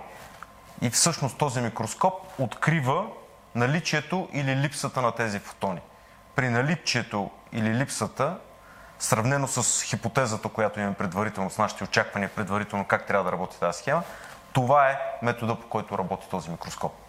И 0.81 0.89
всъщност 0.89 1.37
този 1.37 1.61
микроскоп 1.61 2.13
открива 2.39 3.05
наличието 3.55 4.29
или 4.33 4.55
липсата 4.55 5.01
на 5.01 5.11
тези 5.11 5.39
фотони. 5.39 5.81
При 6.35 6.49
наличието 6.49 7.31
или 7.51 7.73
липсата 7.73 8.37
сравнено 8.99 9.47
с 9.47 9.83
хипотезата, 9.83 10.49
която 10.49 10.79
имаме 10.79 10.95
предварително, 10.95 11.49
с 11.49 11.57
нашите 11.57 11.83
очаквания 11.83 12.29
предварително 12.29 12.85
как 12.85 13.07
трябва 13.07 13.23
да 13.23 13.31
работи 13.31 13.59
тази 13.59 13.79
схема, 13.79 14.03
това 14.53 14.89
е 14.89 14.99
метода, 15.21 15.55
по 15.55 15.67
който 15.67 15.97
работи 15.97 16.27
този 16.29 16.51
микроскоп. 16.51 17.02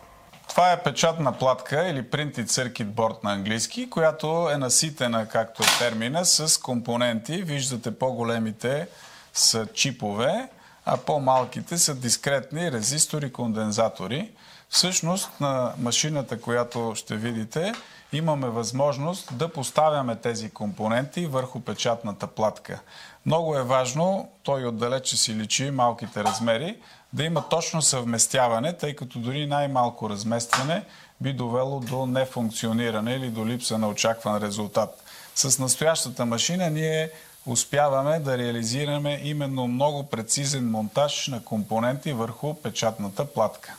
Това 0.48 0.72
е 0.72 0.82
печатна 0.82 1.38
платка 1.38 1.88
или 1.88 2.02
Printed 2.02 2.44
Circuit 2.44 2.86
Board 2.86 3.24
на 3.24 3.32
английски, 3.32 3.90
която 3.90 4.50
е 4.52 4.56
наситена, 4.56 5.28
както 5.28 5.62
е 5.62 5.78
термина, 5.78 6.24
с 6.24 6.60
компоненти. 6.60 7.42
Виждате 7.42 7.98
по-големите 7.98 8.88
са 9.32 9.66
чипове, 9.66 10.48
а 10.86 10.96
по-малките 10.96 11.78
са 11.78 11.94
дискретни 11.94 12.72
резистори, 12.72 13.32
кондензатори. 13.32 14.30
Всъщност 14.68 15.30
на 15.40 15.72
машината, 15.78 16.40
която 16.40 16.92
ще 16.96 17.16
видите, 17.16 17.72
имаме 18.14 18.48
възможност 18.48 19.38
да 19.38 19.52
поставяме 19.52 20.16
тези 20.16 20.50
компоненти 20.50 21.26
върху 21.26 21.60
печатната 21.60 22.26
платка. 22.26 22.80
Много 23.26 23.56
е 23.56 23.62
важно, 23.62 24.28
той 24.42 24.66
отдалече 24.66 25.16
си 25.16 25.34
личи 25.34 25.70
малките 25.70 26.24
размери, 26.24 26.76
да 27.12 27.24
има 27.24 27.48
точно 27.48 27.82
съвместяване, 27.82 28.72
тъй 28.72 28.96
като 28.96 29.18
дори 29.18 29.46
най-малко 29.46 30.10
разместване 30.10 30.84
би 31.20 31.32
довело 31.32 31.80
до 31.80 32.06
нефункциониране 32.06 33.14
или 33.14 33.30
до 33.30 33.46
липса 33.46 33.78
на 33.78 33.88
очакван 33.88 34.42
резултат. 34.42 35.02
С 35.34 35.58
настоящата 35.58 36.26
машина 36.26 36.70
ние 36.70 37.10
успяваме 37.46 38.18
да 38.18 38.38
реализираме 38.38 39.20
именно 39.22 39.68
много 39.68 40.02
прецизен 40.02 40.70
монтаж 40.70 41.28
на 41.28 41.44
компоненти 41.44 42.12
върху 42.12 42.54
печатната 42.54 43.24
платка. 43.24 43.74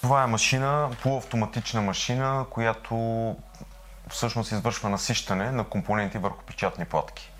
Това 0.00 0.22
е 0.22 0.26
машина, 0.26 0.90
полуавтоматична 1.02 1.80
машина, 1.80 2.44
която 2.50 2.94
всъщност 4.08 4.52
извършва 4.52 4.88
насищане 4.88 5.50
на 5.50 5.64
компоненти 5.64 6.18
върху 6.18 6.42
печатни 6.42 6.84
платки. 6.84 7.30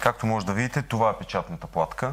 Както 0.00 0.26
може 0.26 0.46
да 0.46 0.52
видите, 0.52 0.82
това 0.82 1.10
е 1.10 1.18
печатната 1.18 1.66
платка. 1.66 2.12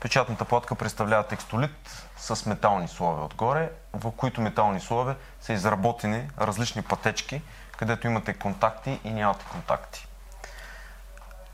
Печатната 0.00 0.44
платка 0.44 0.74
представлява 0.74 1.26
текстолит 1.26 2.06
с 2.16 2.46
метални 2.46 2.88
слоеве 2.88 3.22
отгоре, 3.22 3.70
в 3.92 4.10
които 4.10 4.40
метални 4.40 4.80
слоеве 4.80 5.16
са 5.40 5.52
изработени 5.52 6.30
различни 6.40 6.82
пътечки, 6.82 7.42
където 7.76 8.06
имате 8.06 8.34
контакти 8.34 9.00
и 9.04 9.10
нямате 9.10 9.44
контакти. 9.44 10.06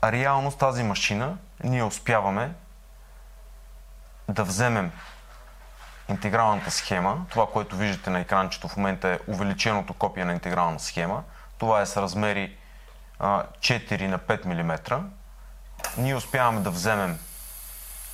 А 0.01 0.11
реално 0.11 0.51
с 0.51 0.57
тази 0.57 0.83
машина 0.83 1.37
ние 1.63 1.83
успяваме 1.83 2.53
да 4.29 4.43
вземем 4.43 4.91
интегралната 6.09 6.71
схема, 6.71 7.25
това, 7.29 7.47
което 7.47 7.75
виждате 7.75 8.09
на 8.09 8.19
екранчето 8.19 8.67
в 8.67 8.77
момента 8.77 9.07
е 9.07 9.19
увеличеното 9.27 9.93
копие 9.93 10.25
на 10.25 10.33
интегрална 10.33 10.79
схема. 10.79 11.23
Това 11.57 11.81
е 11.81 11.85
с 11.85 12.01
размери 12.01 12.57
4 13.19 14.07
на 14.07 14.19
5 14.19 14.45
мм. 14.45 15.03
Ние 15.97 16.15
успяваме 16.15 16.59
да 16.59 16.71
вземем 16.71 17.19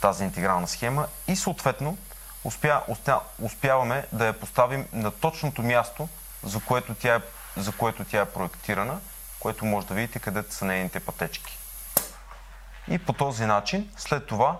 тази 0.01 0.23
интегрална 0.23 0.67
схема 0.67 1.07
и 1.27 1.35
съответно 1.35 1.97
успя, 2.43 2.81
успя, 2.87 3.19
успяваме 3.41 4.05
да 4.11 4.25
я 4.25 4.39
поставим 4.39 4.87
на 4.93 5.11
точното 5.11 5.63
място, 5.63 6.09
за 6.43 6.59
което 6.59 6.95
тя 6.95 7.15
е, 7.15 7.21
за 7.57 7.71
което 7.71 8.05
тя 8.05 8.21
е 8.21 8.25
проектирана, 8.25 8.99
което 9.39 9.65
може 9.65 9.87
да 9.87 9.93
видите 9.93 10.19
където 10.19 10.53
са 10.53 10.65
нейните 10.65 10.99
пътечки. 10.99 11.57
И 12.87 12.99
по 12.99 13.13
този 13.13 13.45
начин, 13.45 13.91
след 13.97 14.27
това, 14.27 14.57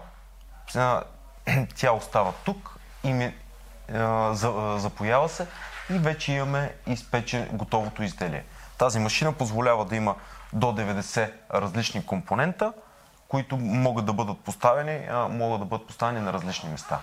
тя 1.75 1.91
остава 1.91 2.31
тук 2.45 2.72
и 3.03 3.13
ми, 3.13 3.35
запоява 4.75 5.29
се 5.29 5.47
и 5.89 5.97
вече 5.99 6.31
имаме 6.31 6.75
изпече 6.87 7.49
готовото 7.53 8.03
изделие. 8.03 8.43
Тази 8.77 8.99
машина 8.99 9.33
позволява 9.33 9.85
да 9.85 9.95
има 9.95 10.15
до 10.53 10.67
90 10.67 11.31
различни 11.53 12.05
компонента, 12.05 12.73
които 13.27 13.57
могат 13.57 14.05
да 14.05 14.13
бъдат 14.13 14.39
поставени, 14.39 15.07
могат 15.29 15.59
да 15.59 15.65
бъдат 15.65 15.87
поставени 15.87 16.19
на 16.19 16.33
различни 16.33 16.69
места. 16.69 16.99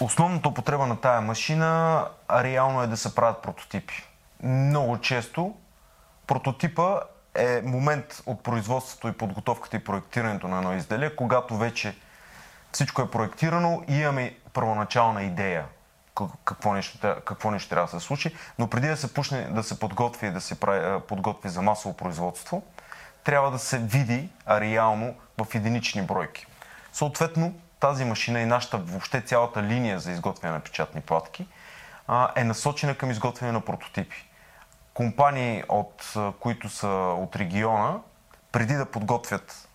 Основната 0.00 0.48
употреба 0.48 0.86
на 0.86 1.00
тая 1.00 1.20
машина 1.20 2.04
реално 2.30 2.82
е 2.82 2.86
да 2.86 2.96
се 2.96 3.14
правят 3.14 3.42
прототипи. 3.42 4.08
Много 4.42 4.98
често 5.00 5.54
прототипа 6.26 7.00
е 7.34 7.62
момент 7.64 8.22
от 8.26 8.42
производството 8.42 9.08
и 9.08 9.12
подготовката 9.12 9.76
и 9.76 9.84
проектирането 9.84 10.48
на 10.48 10.58
едно 10.58 10.72
изделие, 10.72 11.16
когато 11.16 11.56
вече 11.56 11.96
всичко 12.72 13.02
е 13.02 13.10
проектирано 13.10 13.84
и 13.88 13.94
имаме 13.94 14.36
първоначална 14.52 15.22
идея 15.22 15.64
какво 16.44 16.72
нещо, 16.72 16.98
какво 17.24 17.50
нещо 17.50 17.68
трябва 17.68 17.86
да 17.86 18.00
се 18.00 18.06
случи, 18.06 18.36
но 18.58 18.70
преди 18.70 18.88
да 18.88 18.96
се 18.96 19.14
пушне, 19.14 19.48
да 19.50 19.62
се 19.62 19.80
подготви 19.80 20.30
да 20.30 20.40
се 20.40 20.60
прави, 20.60 21.00
подготви 21.00 21.48
за 21.48 21.62
масово 21.62 21.96
производство, 21.96 22.62
трябва 23.24 23.50
да 23.50 23.58
се 23.58 23.78
види 23.78 24.28
реално 24.48 25.14
в 25.38 25.54
единични 25.54 26.02
бройки. 26.02 26.46
Съответно, 26.92 27.54
тази 27.80 28.04
машина 28.04 28.40
и 28.40 28.46
нашата 28.46 28.78
въобще 28.78 29.20
цялата 29.20 29.62
линия 29.62 30.00
за 30.00 30.12
изготвяне 30.12 30.54
на 30.54 30.60
печатни 30.60 31.00
платки 31.00 31.46
е 32.36 32.44
насочена 32.44 32.94
към 32.94 33.10
изготвяне 33.10 33.52
на 33.52 33.60
прототипи. 33.60 34.28
Компании, 34.94 35.62
от, 35.68 36.14
които 36.40 36.68
са 36.68 36.88
от 37.18 37.36
региона, 37.36 37.98
преди 38.52 38.74
да 38.74 38.86
подготвят 38.86 39.67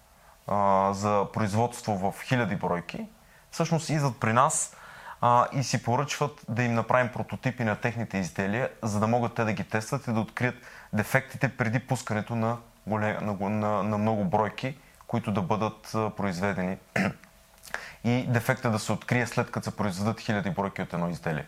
а, 0.48 0.94
за 0.94 1.28
производство 1.34 2.12
в 2.12 2.24
хиляди 2.24 2.56
бройки, 2.56 3.06
всъщност 3.52 3.90
идват 3.90 4.20
при 4.20 4.34
нас 4.34 4.76
а, 5.22 5.48
и 5.54 5.64
си 5.64 5.84
поръчват 5.84 6.42
да 6.50 6.64
им 6.64 6.74
направим 6.74 7.12
прототипи 7.12 7.64
на 7.64 7.76
техните 7.76 8.18
изделия, 8.18 8.70
за 8.82 9.00
да 9.00 9.08
могат 9.08 9.34
те 9.34 9.44
да 9.44 9.54
ги 9.54 9.64
тестват 9.64 10.08
и 10.08 10.14
да 10.14 10.20
открият 10.20 10.56
дефектите 10.94 11.58
преди 11.58 11.80
пускането 11.80 12.36
на, 12.36 12.58
голем, 12.88 13.18
на, 13.22 13.50
на, 13.50 13.84
на 13.84 13.98
много 13.98 14.26
бройки, 14.26 14.78
които 15.08 15.32
да 15.32 15.42
бъдат 15.42 15.96
произведени 16.18 16.78
и 18.04 18.26
дефекта 18.28 18.72
да 18.72 18.80
се 18.80 18.92
открие 18.92 19.28
след 19.28 19.52
като 19.52 19.70
се 19.70 19.78
произведат 19.78 20.20
хиляди 20.20 20.50
бройки 20.50 20.82
от 20.82 20.94
едно 20.94 21.10
изделие. 21.10 21.46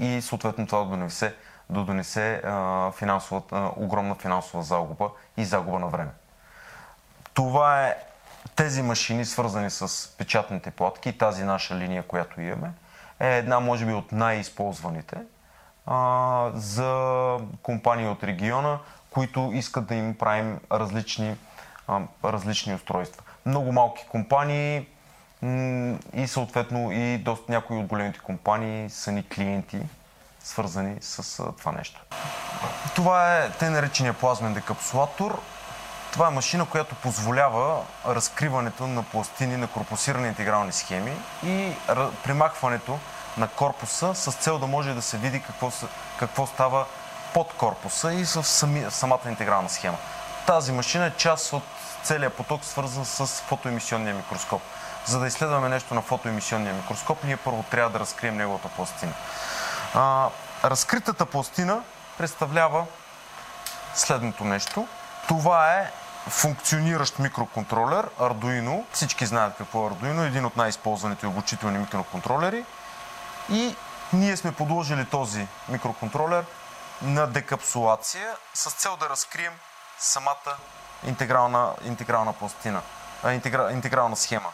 И 0.00 0.22
съответно 0.22 0.66
това 0.66 0.84
да 0.84 0.90
донесе, 0.90 1.34
да 1.70 1.84
донесе 1.84 2.42
а, 2.44 2.92
а, 3.52 3.70
огромна 3.76 4.14
финансова 4.14 4.62
загуба 4.62 5.10
и 5.36 5.44
загуба 5.44 5.78
на 5.78 5.88
време. 5.88 6.10
Това 7.34 7.86
е 7.86 7.96
тези 8.56 8.82
машини, 8.82 9.24
свързани 9.24 9.70
с 9.70 10.08
печатните 10.18 10.70
платки 10.70 11.08
и 11.08 11.18
тази 11.18 11.44
наша 11.44 11.74
линия, 11.74 12.02
която 12.02 12.40
имаме, 12.40 12.72
е 13.20 13.38
една, 13.38 13.60
може 13.60 13.86
би, 13.86 13.92
от 13.92 14.12
най-използваните 14.12 15.16
а, 15.86 16.50
за 16.54 17.36
компании 17.62 18.08
от 18.08 18.24
региона, 18.24 18.78
които 19.10 19.50
искат 19.54 19.86
да 19.86 19.94
им 19.94 20.18
правим 20.18 20.60
различни, 20.72 21.36
а, 21.88 22.00
различни 22.24 22.74
устройства. 22.74 23.22
Много 23.46 23.72
малки 23.72 24.06
компании 24.08 24.86
и 26.14 26.26
съответно 26.26 26.92
и 26.92 27.18
доста 27.18 27.52
някои 27.52 27.76
от 27.78 27.86
големите 27.86 28.18
компании 28.18 28.90
са 28.90 29.12
ни 29.12 29.28
клиенти, 29.28 29.80
свързани 30.40 30.96
с 31.00 31.42
това 31.58 31.72
нещо. 31.72 32.00
Това 32.94 33.38
е 33.38 33.50
те 33.50 33.70
наречения 33.70 34.12
плазмен 34.12 34.54
декапсулатор. 34.54 35.40
Това 36.18 36.28
е 36.28 36.30
машина, 36.30 36.66
която 36.66 36.94
позволява 36.94 37.82
разкриването 38.06 38.86
на 38.86 39.02
пластини 39.02 39.56
на 39.56 39.66
корпусирани 39.66 40.28
интегрални 40.28 40.72
схеми 40.72 41.12
и 41.44 41.72
примахването 42.24 42.98
на 43.36 43.48
корпуса 43.48 44.14
с 44.14 44.32
цел 44.32 44.58
да 44.58 44.66
може 44.66 44.94
да 44.94 45.02
се 45.02 45.18
види 45.18 45.42
какво, 45.42 45.72
какво 46.18 46.46
става 46.46 46.86
под 47.34 47.52
корпуса 47.52 48.14
и 48.14 48.24
в 48.24 48.44
сами, 48.44 48.86
самата 48.90 49.18
интегрална 49.26 49.68
схема. 49.68 49.96
Тази 50.46 50.72
машина 50.72 51.06
е 51.06 51.16
част 51.16 51.52
от 51.52 51.62
целият 52.02 52.34
поток, 52.34 52.64
свързан 52.64 53.04
с 53.04 53.26
фотоемисионния 53.26 54.14
микроскоп. 54.14 54.62
За 55.06 55.18
да 55.18 55.26
изследваме 55.26 55.68
нещо 55.68 55.94
на 55.94 56.02
фотоемисионния 56.02 56.74
микроскоп, 56.74 57.24
ние 57.24 57.36
първо 57.36 57.64
трябва 57.70 57.90
да 57.90 58.00
разкрием 58.00 58.36
неговата 58.36 58.68
пластина. 58.68 59.12
А, 59.94 60.28
разкритата 60.64 61.26
пластина 61.26 61.80
представлява 62.18 62.86
следното 63.94 64.44
нещо. 64.44 64.88
Това 65.28 65.74
е 65.74 65.90
функциониращ 66.28 67.18
микроконтролер 67.18 68.08
Arduino. 68.20 68.84
Всички 68.92 69.26
знаят 69.26 69.56
какво 69.58 69.86
е 69.86 69.90
Arduino, 69.90 70.26
един 70.26 70.44
от 70.44 70.56
най-използваните 70.56 71.26
обучителни 71.26 71.78
микроконтролери. 71.78 72.64
И 73.50 73.76
ние 74.12 74.36
сме 74.36 74.52
подложили 74.52 75.04
този 75.04 75.48
микроконтролер 75.68 76.44
на 77.02 77.26
декапсулация 77.26 78.36
с 78.54 78.70
цел 78.70 78.96
да 78.96 79.08
разкрием 79.08 79.52
самата 79.98 80.56
интегрална, 81.06 81.74
интегрална 81.84 82.32
пластина, 82.32 82.82
интегра, 83.32 83.72
интегрална 83.72 84.16
схема. 84.16 84.48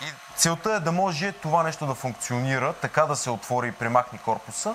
И 0.00 0.04
целта 0.36 0.72
е 0.72 0.80
да 0.80 0.92
може 0.92 1.32
това 1.32 1.62
нещо 1.62 1.86
да 1.86 1.94
функционира, 1.94 2.72
така 2.72 3.06
да 3.06 3.16
се 3.16 3.30
отвори 3.30 3.68
и 3.68 3.72
примахне 3.72 4.18
корпуса, 4.18 4.74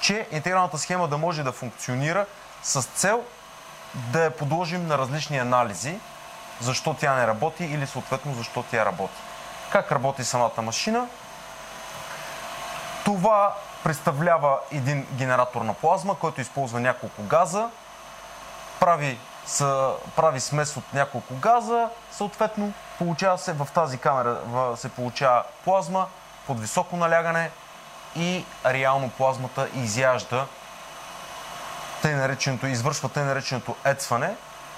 че 0.00 0.28
интегралната 0.30 0.78
схема 0.78 1.08
да 1.08 1.18
може 1.18 1.42
да 1.42 1.52
функционира 1.52 2.26
с 2.62 2.82
цел 2.82 3.24
да 3.94 4.24
я 4.24 4.36
подложим 4.36 4.86
на 4.86 4.98
различни 4.98 5.38
анализи, 5.38 5.98
защо 6.60 6.94
тя 6.94 7.14
не 7.14 7.26
работи 7.26 7.64
или 7.64 7.86
съответно 7.86 8.34
защо 8.34 8.64
тя 8.70 8.84
работи. 8.84 9.14
Как 9.72 9.92
работи 9.92 10.24
самата 10.24 10.62
машина? 10.62 11.06
Това 13.04 13.54
представлява 13.84 14.58
един 14.72 15.06
генератор 15.12 15.62
на 15.62 15.74
плазма, 15.74 16.14
който 16.14 16.40
използва 16.40 16.80
няколко 16.80 17.22
газа, 17.22 17.68
прави, 18.80 19.18
са, 19.46 19.92
прави 20.16 20.40
смес 20.40 20.76
от 20.76 20.94
няколко 20.94 21.34
газа, 21.34 21.88
съответно 22.12 22.72
получава 22.98 23.38
се 23.38 23.52
в 23.52 23.68
тази 23.74 23.98
камера 23.98 24.38
се 24.76 24.88
получава 24.88 25.42
плазма 25.64 26.06
под 26.46 26.60
високо 26.60 26.96
налягане 26.96 27.50
и 28.16 28.44
реално 28.66 29.10
плазмата 29.10 29.68
изяжда 29.74 30.46
тъй 32.02 32.14
нареченото, 32.14 32.66
извършва 32.66 33.08
тъй 33.08 33.24
нареченото 33.24 33.76
ецване 33.84 34.34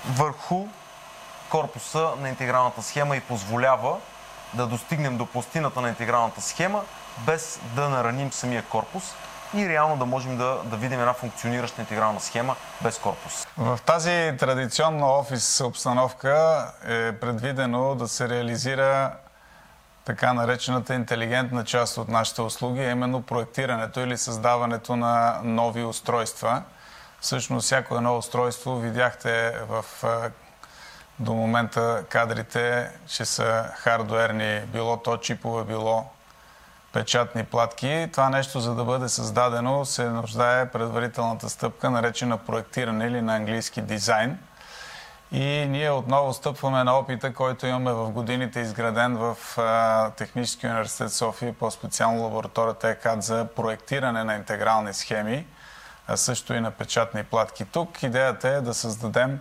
върху 0.07 0.67
корпуса 1.51 2.11
на 2.21 2.29
интегралната 2.29 2.83
схема 2.83 3.17
и 3.17 3.21
позволява 3.21 3.97
да 4.55 4.67
достигнем 4.67 5.17
до 5.17 5.27
пластината 5.27 5.81
на 5.81 5.89
интегралната 5.89 6.41
схема, 6.41 6.83
без 7.19 7.61
да 7.75 7.89
нараним 7.89 8.33
самия 8.33 8.63
корпус 8.63 9.15
и 9.55 9.69
реално 9.69 9.97
да 9.97 10.07
можем 10.07 10.37
да, 10.37 10.61
да 10.65 10.77
видим 10.77 11.01
една 11.01 11.13
функционираща 11.13 11.81
интегрална 11.81 12.21
схема 12.21 12.57
без 12.83 12.99
корпус. 12.99 13.47
В 13.59 13.79
тази 13.87 14.37
традиционна 14.39 15.07
офис 15.07 15.61
обстановка 15.61 16.67
е 16.87 17.13
предвидено 17.13 17.95
да 17.95 18.09
се 18.09 18.29
реализира 18.29 19.13
така 20.05 20.33
наречената 20.33 20.95
интелигентна 20.95 21.65
част 21.65 21.99
от 21.99 22.09
нашите 22.09 22.43
услуги, 22.43 22.83
именно 22.83 23.23
проектирането 23.23 24.01
или 24.01 24.19
създаването 24.19 24.97
на 24.97 25.41
нови 25.43 25.85
устройства. 25.85 26.63
Всъщност 27.23 27.65
всяко 27.65 27.97
едно 27.97 28.17
устройство 28.17 28.81
видяхте 28.81 29.59
в 29.69 29.85
до 31.19 31.35
момента 31.35 32.05
кадрите, 32.09 32.91
че 33.07 33.25
са 33.25 33.71
хардуерни, 33.75 34.61
било 34.61 34.97
то 34.97 35.17
чипове, 35.17 35.65
било 35.65 36.05
печатни 36.93 37.45
платки. 37.45 38.09
Това 38.13 38.29
нещо, 38.29 38.61
за 38.61 38.75
да 38.75 38.85
бъде 38.85 39.09
създадено, 39.09 39.85
се 39.85 40.05
нуждае 40.09 40.71
предварителната 40.71 41.49
стъпка, 41.51 41.91
наречена 41.91 42.39
проектиране 42.39 43.05
или 43.05 43.23
на 43.23 43.37
английски 43.37 43.83
дизайн. 43.83 44.39
И 45.33 45.67
ние 45.69 45.91
отново 45.91 46.33
стъпваме 46.33 46.85
на 46.85 46.99
опита, 46.99 47.35
който 47.35 47.67
имаме 47.67 47.93
в 47.93 48.11
годините 48.11 48.61
изграден 48.61 49.17
в 49.17 49.37
Техническия 50.17 50.71
университет 50.71 51.13
София, 51.13 51.53
по-специално 51.53 52.23
лабораторията 52.23 52.89
ЕКАД 52.89 53.23
за 53.23 53.47
проектиране 53.57 54.25
на 54.25 54.35
интегрални 54.35 54.95
схеми, 54.95 55.47
а 56.09 56.17
също 56.17 56.55
и 56.55 56.61
на 56.61 56.71
печатни 56.71 57.25
платки. 57.25 57.65
Тук 57.65 58.03
идеята 58.03 58.49
е 58.49 58.61
да 58.61 58.75
създадем 58.75 59.41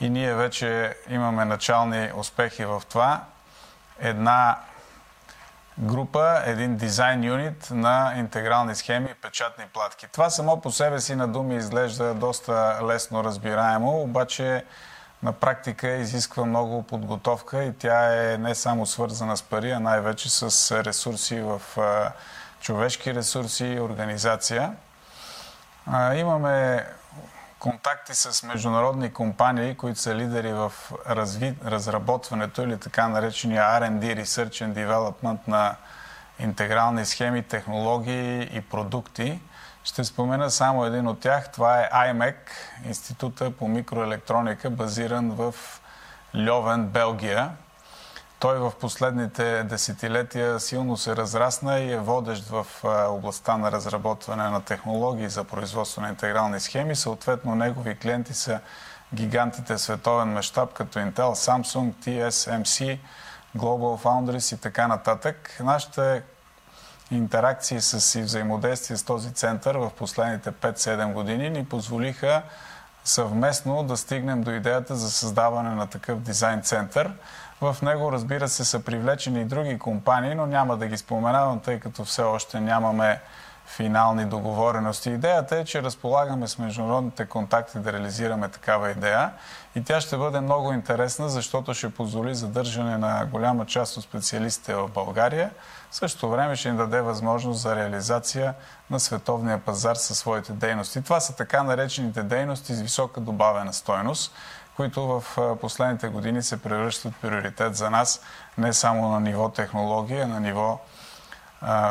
и 0.00 0.10
ние 0.10 0.34
вече 0.34 0.96
имаме 1.08 1.44
начални 1.44 2.10
успехи 2.16 2.64
в 2.64 2.82
това. 2.88 3.24
Една 3.98 4.58
група, 5.78 6.42
един 6.44 6.76
дизайн 6.76 7.24
юнит 7.24 7.68
на 7.70 8.14
интегрални 8.16 8.74
схеми 8.74 9.10
и 9.10 9.14
печатни 9.14 9.64
платки. 9.74 10.06
Това 10.12 10.30
само 10.30 10.60
по 10.60 10.70
себе 10.70 11.00
си 11.00 11.14
на 11.14 11.28
думи 11.28 11.56
изглежда 11.56 12.14
доста 12.14 12.80
лесно 12.82 13.24
разбираемо, 13.24 14.00
обаче 14.00 14.64
на 15.22 15.32
практика 15.32 15.88
изисква 15.88 16.44
много 16.44 16.82
подготовка 16.82 17.64
и 17.64 17.72
тя 17.78 18.32
е 18.32 18.38
не 18.38 18.54
само 18.54 18.86
свързана 18.86 19.36
с 19.36 19.42
пари, 19.42 19.70
а 19.70 19.80
най-вече 19.80 20.30
с 20.30 20.72
ресурси 20.84 21.40
в 21.40 21.60
човешки 22.60 23.14
ресурси 23.14 23.66
и 23.66 23.80
организация. 23.80 24.72
Имаме 26.14 26.86
контакти 27.58 28.14
с 28.14 28.42
международни 28.42 29.12
компании, 29.12 29.76
които 29.76 30.00
са 30.00 30.14
лидери 30.14 30.52
в 30.52 30.72
разви... 31.08 31.54
разработването 31.64 32.62
или 32.62 32.78
така 32.78 33.08
наречения 33.08 33.62
R&D, 33.62 34.22
Research 34.22 34.64
and 34.64 34.72
Development 34.72 35.38
на 35.48 35.76
интегрални 36.38 37.04
схеми, 37.04 37.42
технологии 37.42 38.56
и 38.56 38.60
продукти. 38.60 39.40
Ще 39.84 40.04
спомена 40.04 40.50
само 40.50 40.84
един 40.84 41.08
от 41.08 41.20
тях. 41.20 41.52
Това 41.52 41.80
е 41.80 41.90
IMEC, 41.92 42.36
Института 42.84 43.50
по 43.50 43.68
микроелектроника, 43.68 44.70
базиран 44.70 45.30
в 45.30 45.54
Льовен, 46.34 46.86
Белгия. 46.86 47.50
Той 48.38 48.58
в 48.58 48.72
последните 48.80 49.62
десетилетия 49.62 50.60
силно 50.60 50.96
се 50.96 51.16
разрасна 51.16 51.78
и 51.78 51.92
е 51.92 51.98
водещ 51.98 52.44
в 52.48 52.66
областта 53.08 53.56
на 53.56 53.72
разработване 53.72 54.48
на 54.48 54.60
технологии 54.60 55.28
за 55.28 55.44
производство 55.44 56.00
на 56.02 56.08
интегрални 56.08 56.60
схеми. 56.60 56.96
Съответно, 56.96 57.54
негови 57.54 57.98
клиенти 57.98 58.34
са 58.34 58.60
гигантите 59.14 59.78
световен 59.78 60.28
мащаб, 60.28 60.72
като 60.72 60.98
Intel, 60.98 61.12
Samsung, 61.12 61.92
TSMC, 61.92 62.98
Global 63.56 64.02
Foundries 64.02 64.54
и 64.54 64.60
така 64.60 64.88
нататък. 64.88 65.56
Нашите 65.60 66.22
интеракции 67.10 67.80
с 67.80 68.18
и 68.18 68.22
взаимодействие 68.22 68.96
с 68.96 69.02
този 69.02 69.32
център 69.32 69.76
в 69.76 69.90
последните 69.98 70.52
5-7 70.52 71.12
години 71.12 71.50
ни 71.50 71.64
позволиха 71.64 72.42
съвместно 73.04 73.82
да 73.82 73.96
стигнем 73.96 74.42
до 74.42 74.50
идеята 74.50 74.96
за 74.96 75.10
създаване 75.10 75.70
на 75.70 75.86
такъв 75.86 76.20
дизайн 76.20 76.62
център. 76.62 77.12
В 77.60 77.76
него, 77.82 78.12
разбира 78.12 78.48
се, 78.48 78.64
са 78.64 78.80
привлечени 78.80 79.40
и 79.40 79.44
други 79.44 79.78
компании, 79.78 80.34
но 80.34 80.46
няма 80.46 80.76
да 80.76 80.86
ги 80.86 80.96
споменавам, 80.98 81.60
тъй 81.60 81.80
като 81.80 82.04
все 82.04 82.22
още 82.22 82.60
нямаме 82.60 83.20
финални 83.66 84.24
договорености. 84.24 85.10
Идеята 85.10 85.56
е, 85.56 85.64
че 85.64 85.82
разполагаме 85.82 86.48
с 86.48 86.58
международните 86.58 87.26
контакти 87.26 87.78
да 87.78 87.92
реализираме 87.92 88.48
такава 88.48 88.90
идея 88.90 89.30
и 89.76 89.84
тя 89.84 90.00
ще 90.00 90.16
бъде 90.16 90.40
много 90.40 90.72
интересна, 90.72 91.28
защото 91.28 91.74
ще 91.74 91.90
позволи 91.90 92.34
задържане 92.34 92.98
на 92.98 93.26
голяма 93.26 93.66
част 93.66 93.96
от 93.96 94.04
специалистите 94.04 94.74
в 94.74 94.88
България. 94.88 95.50
В 95.90 95.96
същото 95.96 96.30
време 96.30 96.56
ще 96.56 96.70
ни 96.70 96.76
даде 96.76 97.00
възможност 97.00 97.60
за 97.60 97.76
реализация 97.76 98.54
на 98.90 99.00
световния 99.00 99.58
пазар 99.58 99.94
със 99.94 100.18
своите 100.18 100.52
дейности. 100.52 101.02
Това 101.02 101.20
са 101.20 101.36
така 101.36 101.62
наречените 101.62 102.22
дейности 102.22 102.74
с 102.74 102.80
висока 102.80 103.20
добавена 103.20 103.72
стойност, 103.72 104.32
които 104.78 105.02
в 105.06 105.56
последните 105.60 106.08
години 106.08 106.42
се 106.42 106.62
превръщат 106.62 107.14
приоритет 107.22 107.76
за 107.76 107.90
нас 107.90 108.20
не 108.58 108.72
само 108.72 109.08
на 109.08 109.20
ниво 109.20 109.48
технология, 109.48 110.24
а 110.24 110.26
на 110.26 110.40
ниво 110.40 110.80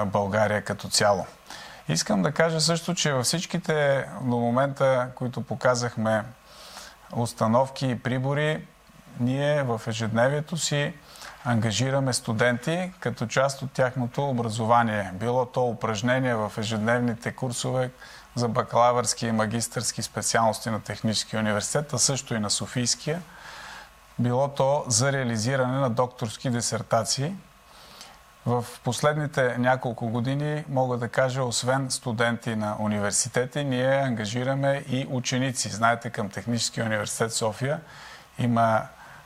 България 0.06 0.62
като 0.62 0.88
цяло. 0.88 1.26
Искам 1.90 2.22
да 2.22 2.32
кажа 2.32 2.62
също, 2.62 2.94
че 2.94 3.14
във 3.14 3.26
всичките 3.26 4.06
до 4.22 4.38
момента, 4.38 5.10
които 5.16 5.42
показахме 5.42 6.24
установки 7.16 7.88
и 7.88 8.00
прибори, 8.00 8.68
ние 9.20 9.64
в 9.64 9.82
ежедневието 9.88 10.58
си 10.58 10.94
ангажираме 11.46 12.14
студенти 12.14 12.92
като 13.00 13.28
част 13.28 13.62
от 13.62 13.72
тяхното 13.72 14.30
образование. 14.30 15.12
Било 15.14 15.46
то 15.46 15.64
упражнение 15.64 16.36
в 16.36 16.52
ежедневните 16.58 17.32
курсове 17.32 17.92
за 18.38 18.48
бакалавърски 18.48 19.28
и 19.28 19.32
магистърски 19.32 20.02
специалности 20.02 20.70
на 20.70 20.82
Техническия 20.82 21.40
университет, 21.40 21.94
а 21.94 22.00
също 22.00 22.36
и 22.36 22.40
на 22.40 22.50
Софийския. 22.50 23.22
Било 24.20 24.48
то 24.48 24.84
за 24.88 25.12
реализиране 25.12 25.78
на 25.78 25.90
докторски 25.90 26.50
дисертации– 26.50 27.36
в 28.48 28.66
последните 28.84 29.58
няколко 29.58 30.10
години 30.10 30.64
мога 30.70 30.98
да 30.98 31.10
кажа, 31.10 31.44
освен 31.44 31.92
студенти 31.92 32.56
на 32.56 32.76
университети, 32.80 33.64
ние 33.64 33.96
ангажираме 33.96 34.84
и 34.90 35.08
ученици. 35.10 35.70
Знаете, 35.70 36.10
към 36.10 36.30
Техническия 36.30 36.86
университет 36.86 37.34
София 37.34 37.80
има 38.40 38.82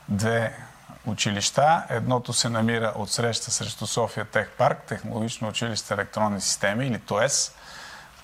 две 0.09 0.57
училища. 1.05 1.83
Едното 1.89 2.33
се 2.33 2.49
намира 2.49 2.93
от 2.95 3.11
среща 3.11 3.51
срещу 3.51 3.87
София 3.87 4.25
Тех 4.25 4.49
Парк, 4.49 4.77
Технологично 4.87 5.47
училище 5.47 5.93
електронни 5.93 6.41
системи 6.41 6.87
или 6.87 6.99
ТОЕС. 6.99 7.55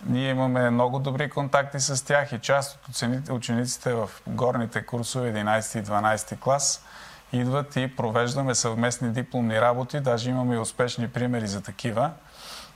Ние 0.05 0.29
имаме 0.29 0.69
много 0.69 0.99
добри 0.99 1.29
контакти 1.29 1.79
с 1.79 2.05
тях 2.05 2.31
и 2.31 2.39
част 2.39 2.79
от 2.89 3.29
учениците 3.29 3.93
в 3.93 4.09
горните 4.27 4.85
курсове 4.85 5.33
11 5.33 5.79
и 5.79 5.83
12 5.83 6.39
клас– 6.39 6.83
идват 7.33 7.75
и 7.75 7.95
провеждаме 7.95 8.55
съвместни 8.55 9.09
дипломни 9.09 9.61
работи. 9.61 9.99
Даже 9.99 10.29
имаме 10.29 10.55
и 10.55 10.59
успешни 10.59 11.07
примери 11.07 11.47
за 11.47 11.61
такива, 11.61 12.11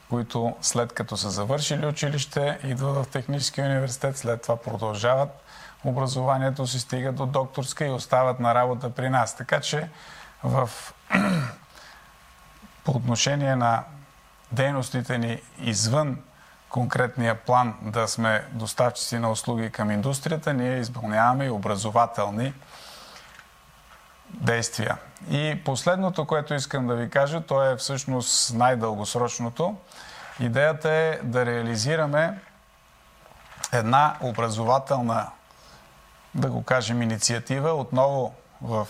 които 0.10 0.56
след 0.62 0.94
като 0.94 1.18
са 1.18 1.30
завършили 1.30 1.86
училище, 1.86 2.60
идват 2.64 3.06
в 3.06 3.10
Техническия 3.12 3.66
университет, 3.66 4.18
след 4.18 4.42
това 4.42 4.56
продължават 4.56 5.30
образованието 5.84 6.68
си, 6.68 6.80
стигат 6.80 7.16
до 7.16 7.26
докторска 7.26 7.86
и 7.86 7.90
остават 7.90 8.40
на 8.40 8.56
работа 8.56 8.90
при 8.90 9.10
нас. 9.10 9.36
Така 9.36 9.60
че 9.60 9.90
в... 10.44 10.70
по 12.84 12.92
отношение 12.92 13.56
на 13.56 13.84
дейностите 14.52 15.18
ни 15.18 15.42
извън 15.60 16.18
конкретния 16.72 17.36
план 17.36 17.76
да 17.82 18.08
сме 18.08 18.46
доставчици 18.52 19.20
на 19.20 19.32
услуги 19.32 19.70
към 19.70 19.92
индустрията, 19.92 20.54
ние 20.54 20.80
изпълняваме 20.80 21.46
и 21.46 21.50
образователни 21.50 22.54
действия. 24.30 24.98
И 25.30 25.62
последното, 25.66 26.26
което 26.26 26.54
искам 26.54 26.88
да 26.88 26.96
ви 26.96 27.10
кажа, 27.10 27.42
то 27.42 27.72
е 27.72 27.76
всъщност 27.76 28.54
най-дългосрочното. 28.54 29.76
Идеята 30.40 30.90
е 30.90 31.20
да 31.24 31.46
реализираме 31.46 32.40
една 33.74 34.16
образователна, 34.22 35.28
да 36.36 36.50
го 36.50 36.64
кажем, 36.64 37.02
инициатива, 37.02 37.74
отново 37.74 38.36
в 38.62 38.88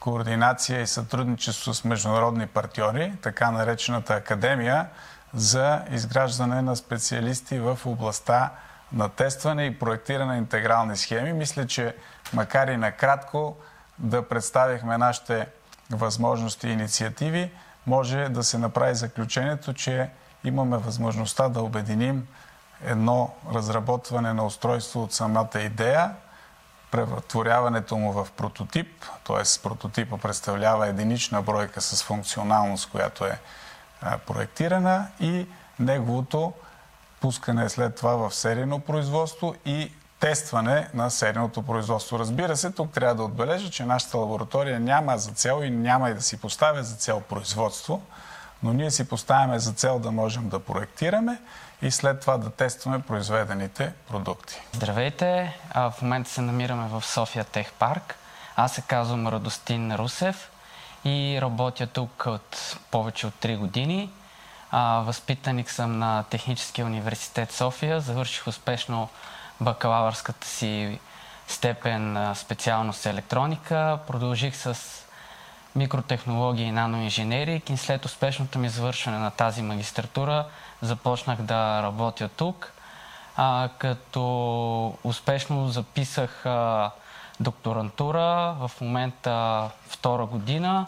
координация 0.00 0.80
и 0.80 0.86
сътрудничество 0.86 1.74
с 1.74 1.84
международни 1.84 2.46
партньори, 2.46 3.12
така 3.22 3.50
наречената 3.50 4.14
академия, 4.14 4.86
за 5.34 5.82
изграждане 5.90 6.62
на 6.62 6.76
специалисти 6.76 7.58
в 7.58 7.78
областта 7.84 8.50
на 8.92 9.08
тестване 9.08 9.64
и 9.64 9.78
проектиране 9.78 10.24
на 10.24 10.36
интегрални 10.36 10.96
схеми. 10.96 11.32
Мисля, 11.32 11.66
че 11.66 11.96
макар 12.32 12.68
и 12.68 12.76
накратко, 12.76 13.56
да 13.98 14.28
представихме 14.28 14.98
нашите 14.98 15.46
възможности 15.90 16.68
и 16.68 16.72
инициативи, 16.72 17.50
може 17.86 18.28
да 18.28 18.44
се 18.44 18.58
направи 18.58 18.94
заключението, 18.94 19.74
че 19.74 20.10
имаме 20.44 20.76
възможността 20.76 21.48
да 21.48 21.62
обединим 21.62 22.28
едно 22.84 23.34
разработване 23.54 24.32
на 24.32 24.46
устройство 24.46 25.02
от 25.02 25.12
самата 25.12 25.60
идея, 25.60 26.14
превътворяването 26.90 27.96
му 27.96 28.12
в 28.12 28.28
прототип, 28.36 29.04
т.е. 29.26 29.62
прототипа 29.62 30.16
представлява 30.16 30.88
единична 30.88 31.42
бройка 31.42 31.80
с 31.80 32.02
функционалност, 32.02 32.90
която 32.90 33.24
е 33.24 33.38
проектирана 34.26 35.06
и 35.20 35.46
неговото 35.78 36.52
пускане 37.20 37.68
след 37.68 37.96
това 37.96 38.16
в 38.16 38.34
серийно 38.34 38.80
производство 38.80 39.54
и 39.64 39.92
тестване 40.20 40.88
на 40.94 41.10
серийното 41.10 41.62
производство. 41.62 42.18
Разбира 42.18 42.56
се, 42.56 42.70
тук 42.70 42.92
трябва 42.92 43.14
да 43.14 43.22
отбележа, 43.22 43.70
че 43.70 43.84
нашата 43.84 44.18
лаборатория 44.18 44.80
няма 44.80 45.18
за 45.18 45.30
цел 45.30 45.60
и 45.64 45.70
няма 45.70 46.10
и 46.10 46.14
да 46.14 46.22
си 46.22 46.40
поставя 46.40 46.82
за 46.82 46.96
цел 46.96 47.20
производство, 47.20 48.02
но 48.62 48.72
ние 48.72 48.90
си 48.90 49.08
поставяме 49.08 49.58
за 49.58 49.72
цел 49.72 49.98
да 49.98 50.10
можем 50.12 50.48
да 50.48 50.60
проектираме 50.60 51.38
и 51.82 51.90
след 51.90 52.20
това 52.20 52.38
да 52.38 52.50
тестваме 52.50 53.02
произведените 53.02 53.92
продукти. 54.08 54.60
Здравейте! 54.72 55.58
В 55.74 55.94
момента 56.02 56.30
се 56.30 56.40
намираме 56.40 56.88
в 56.88 57.02
София 57.06 57.44
Тех 57.44 57.72
Парк. 57.72 58.14
Аз 58.56 58.74
се 58.74 58.82
казвам 58.82 59.28
Радостин 59.28 59.94
Русев 59.94 60.50
и 61.04 61.38
работя 61.40 61.86
тук 61.86 62.26
от 62.26 62.76
повече 62.90 63.26
от 63.26 63.34
3 63.34 63.56
години. 63.56 64.10
Възпитаник 65.04 65.70
съм 65.70 65.98
на 65.98 66.24
Техническия 66.30 66.86
университет 66.86 67.52
София. 67.52 68.00
Завърших 68.00 68.46
успешно 68.46 69.08
бакалавърската 69.60 70.46
си 70.46 70.98
степен 71.48 72.32
специалност 72.34 73.06
електроника. 73.06 73.98
Продължих 74.06 74.56
с 74.56 74.76
микротехнологии 75.76 76.64
и 76.64 76.72
наноинженерик 76.72 77.70
и 77.70 77.76
след 77.76 78.04
успешното 78.04 78.58
ми 78.58 78.68
завършване 78.68 79.18
на 79.18 79.30
тази 79.30 79.62
магистратура 79.62 80.44
започнах 80.82 81.42
да 81.42 81.82
работя 81.82 82.28
тук, 82.28 82.72
а, 83.36 83.68
като 83.78 84.94
успешно 85.04 85.68
записах 85.68 86.46
а, 86.46 86.90
докторантура 87.40 88.56
в 88.58 88.70
момента 88.80 89.68
втора 89.88 90.26
година 90.26 90.86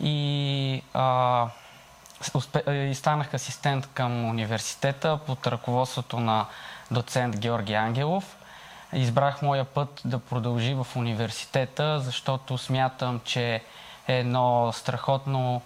и, 0.00 0.82
а, 0.94 1.48
и 2.68 2.94
станах 2.94 3.34
асистент 3.34 3.88
към 3.94 4.24
университета 4.24 5.18
под 5.26 5.46
ръководството 5.46 6.20
на 6.20 6.46
доцент 6.90 7.38
Георги 7.38 7.74
Ангелов. 7.74 8.36
Избрах 8.92 9.42
моя 9.42 9.64
път 9.64 10.00
да 10.04 10.18
продължи 10.18 10.74
в 10.74 10.86
университета, 10.96 12.00
защото 12.00 12.58
смятам, 12.58 13.20
че 13.24 13.62
е 14.08 14.18
едно 14.18 14.72
страхотно 14.72 15.62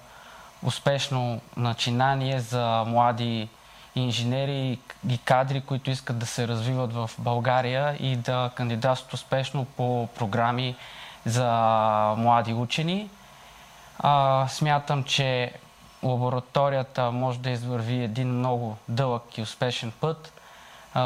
успешно 0.63 1.41
начинание 1.57 2.41
за 2.41 2.85
млади 2.87 3.49
инженери 3.95 4.79
и 5.09 5.19
кадри, 5.19 5.61
които 5.61 5.91
искат 5.91 6.19
да 6.19 6.27
се 6.27 6.49
развиват 6.49 6.93
в 6.93 7.11
България 7.19 7.97
и 8.01 8.17
да 8.17 8.51
кандидатстват 8.55 9.13
успешно 9.15 9.65
по 9.65 10.09
програми 10.19 10.77
за 11.27 11.49
млади 12.17 12.53
учени. 12.53 13.11
А, 13.99 14.47
смятам, 14.49 15.05
че 15.05 15.53
лабораторията 16.03 17.11
може 17.11 17.39
да 17.39 17.51
извърви 17.51 18.03
един 18.03 18.39
много 18.39 18.77
дълъг 18.89 19.39
и 19.39 19.43
успешен 19.43 19.93
път 20.01 20.33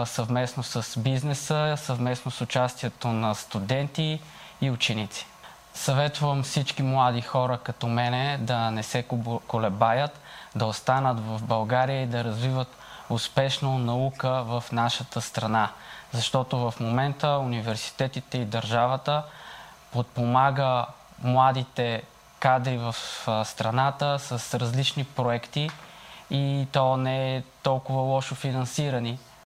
съвместно 0.04 0.62
с 0.62 1.00
бизнеса, 1.00 1.74
съвместно 1.76 2.30
с 2.30 2.40
участието 2.40 3.08
на 3.08 3.34
студенти 3.34 4.20
и 4.60 4.70
ученици. 4.70 5.26
Съветвам 5.74 6.42
всички 6.42 6.82
млади 6.82 7.20
хора 7.20 7.58
като 7.58 7.86
мене 7.86 8.38
да 8.40 8.70
не 8.70 8.82
се 8.82 9.04
колебаят, 9.46 10.20
да 10.56 10.66
останат 10.66 11.20
в 11.20 11.42
България 11.42 12.02
и 12.02 12.06
да 12.06 12.24
развиват 12.24 12.76
успешно 13.10 13.78
наука 13.78 14.28
в 14.28 14.64
нашата 14.72 15.20
страна. 15.20 15.68
Защото 16.12 16.58
в 16.58 16.74
момента 16.80 17.28
университетите 17.28 18.38
и 18.38 18.44
държавата 18.44 19.22
подпомага 19.92 20.86
младите 21.22 22.02
кадри 22.40 22.78
в 22.78 22.94
страната 23.44 24.18
с 24.18 24.54
различни 24.58 25.04
проекти 25.04 25.70
и 26.30 26.66
то 26.72 26.96
не 26.96 27.36
е 27.36 27.42
толкова 27.62 28.00
лошо 28.00 28.34
финансирани– 28.34 29.18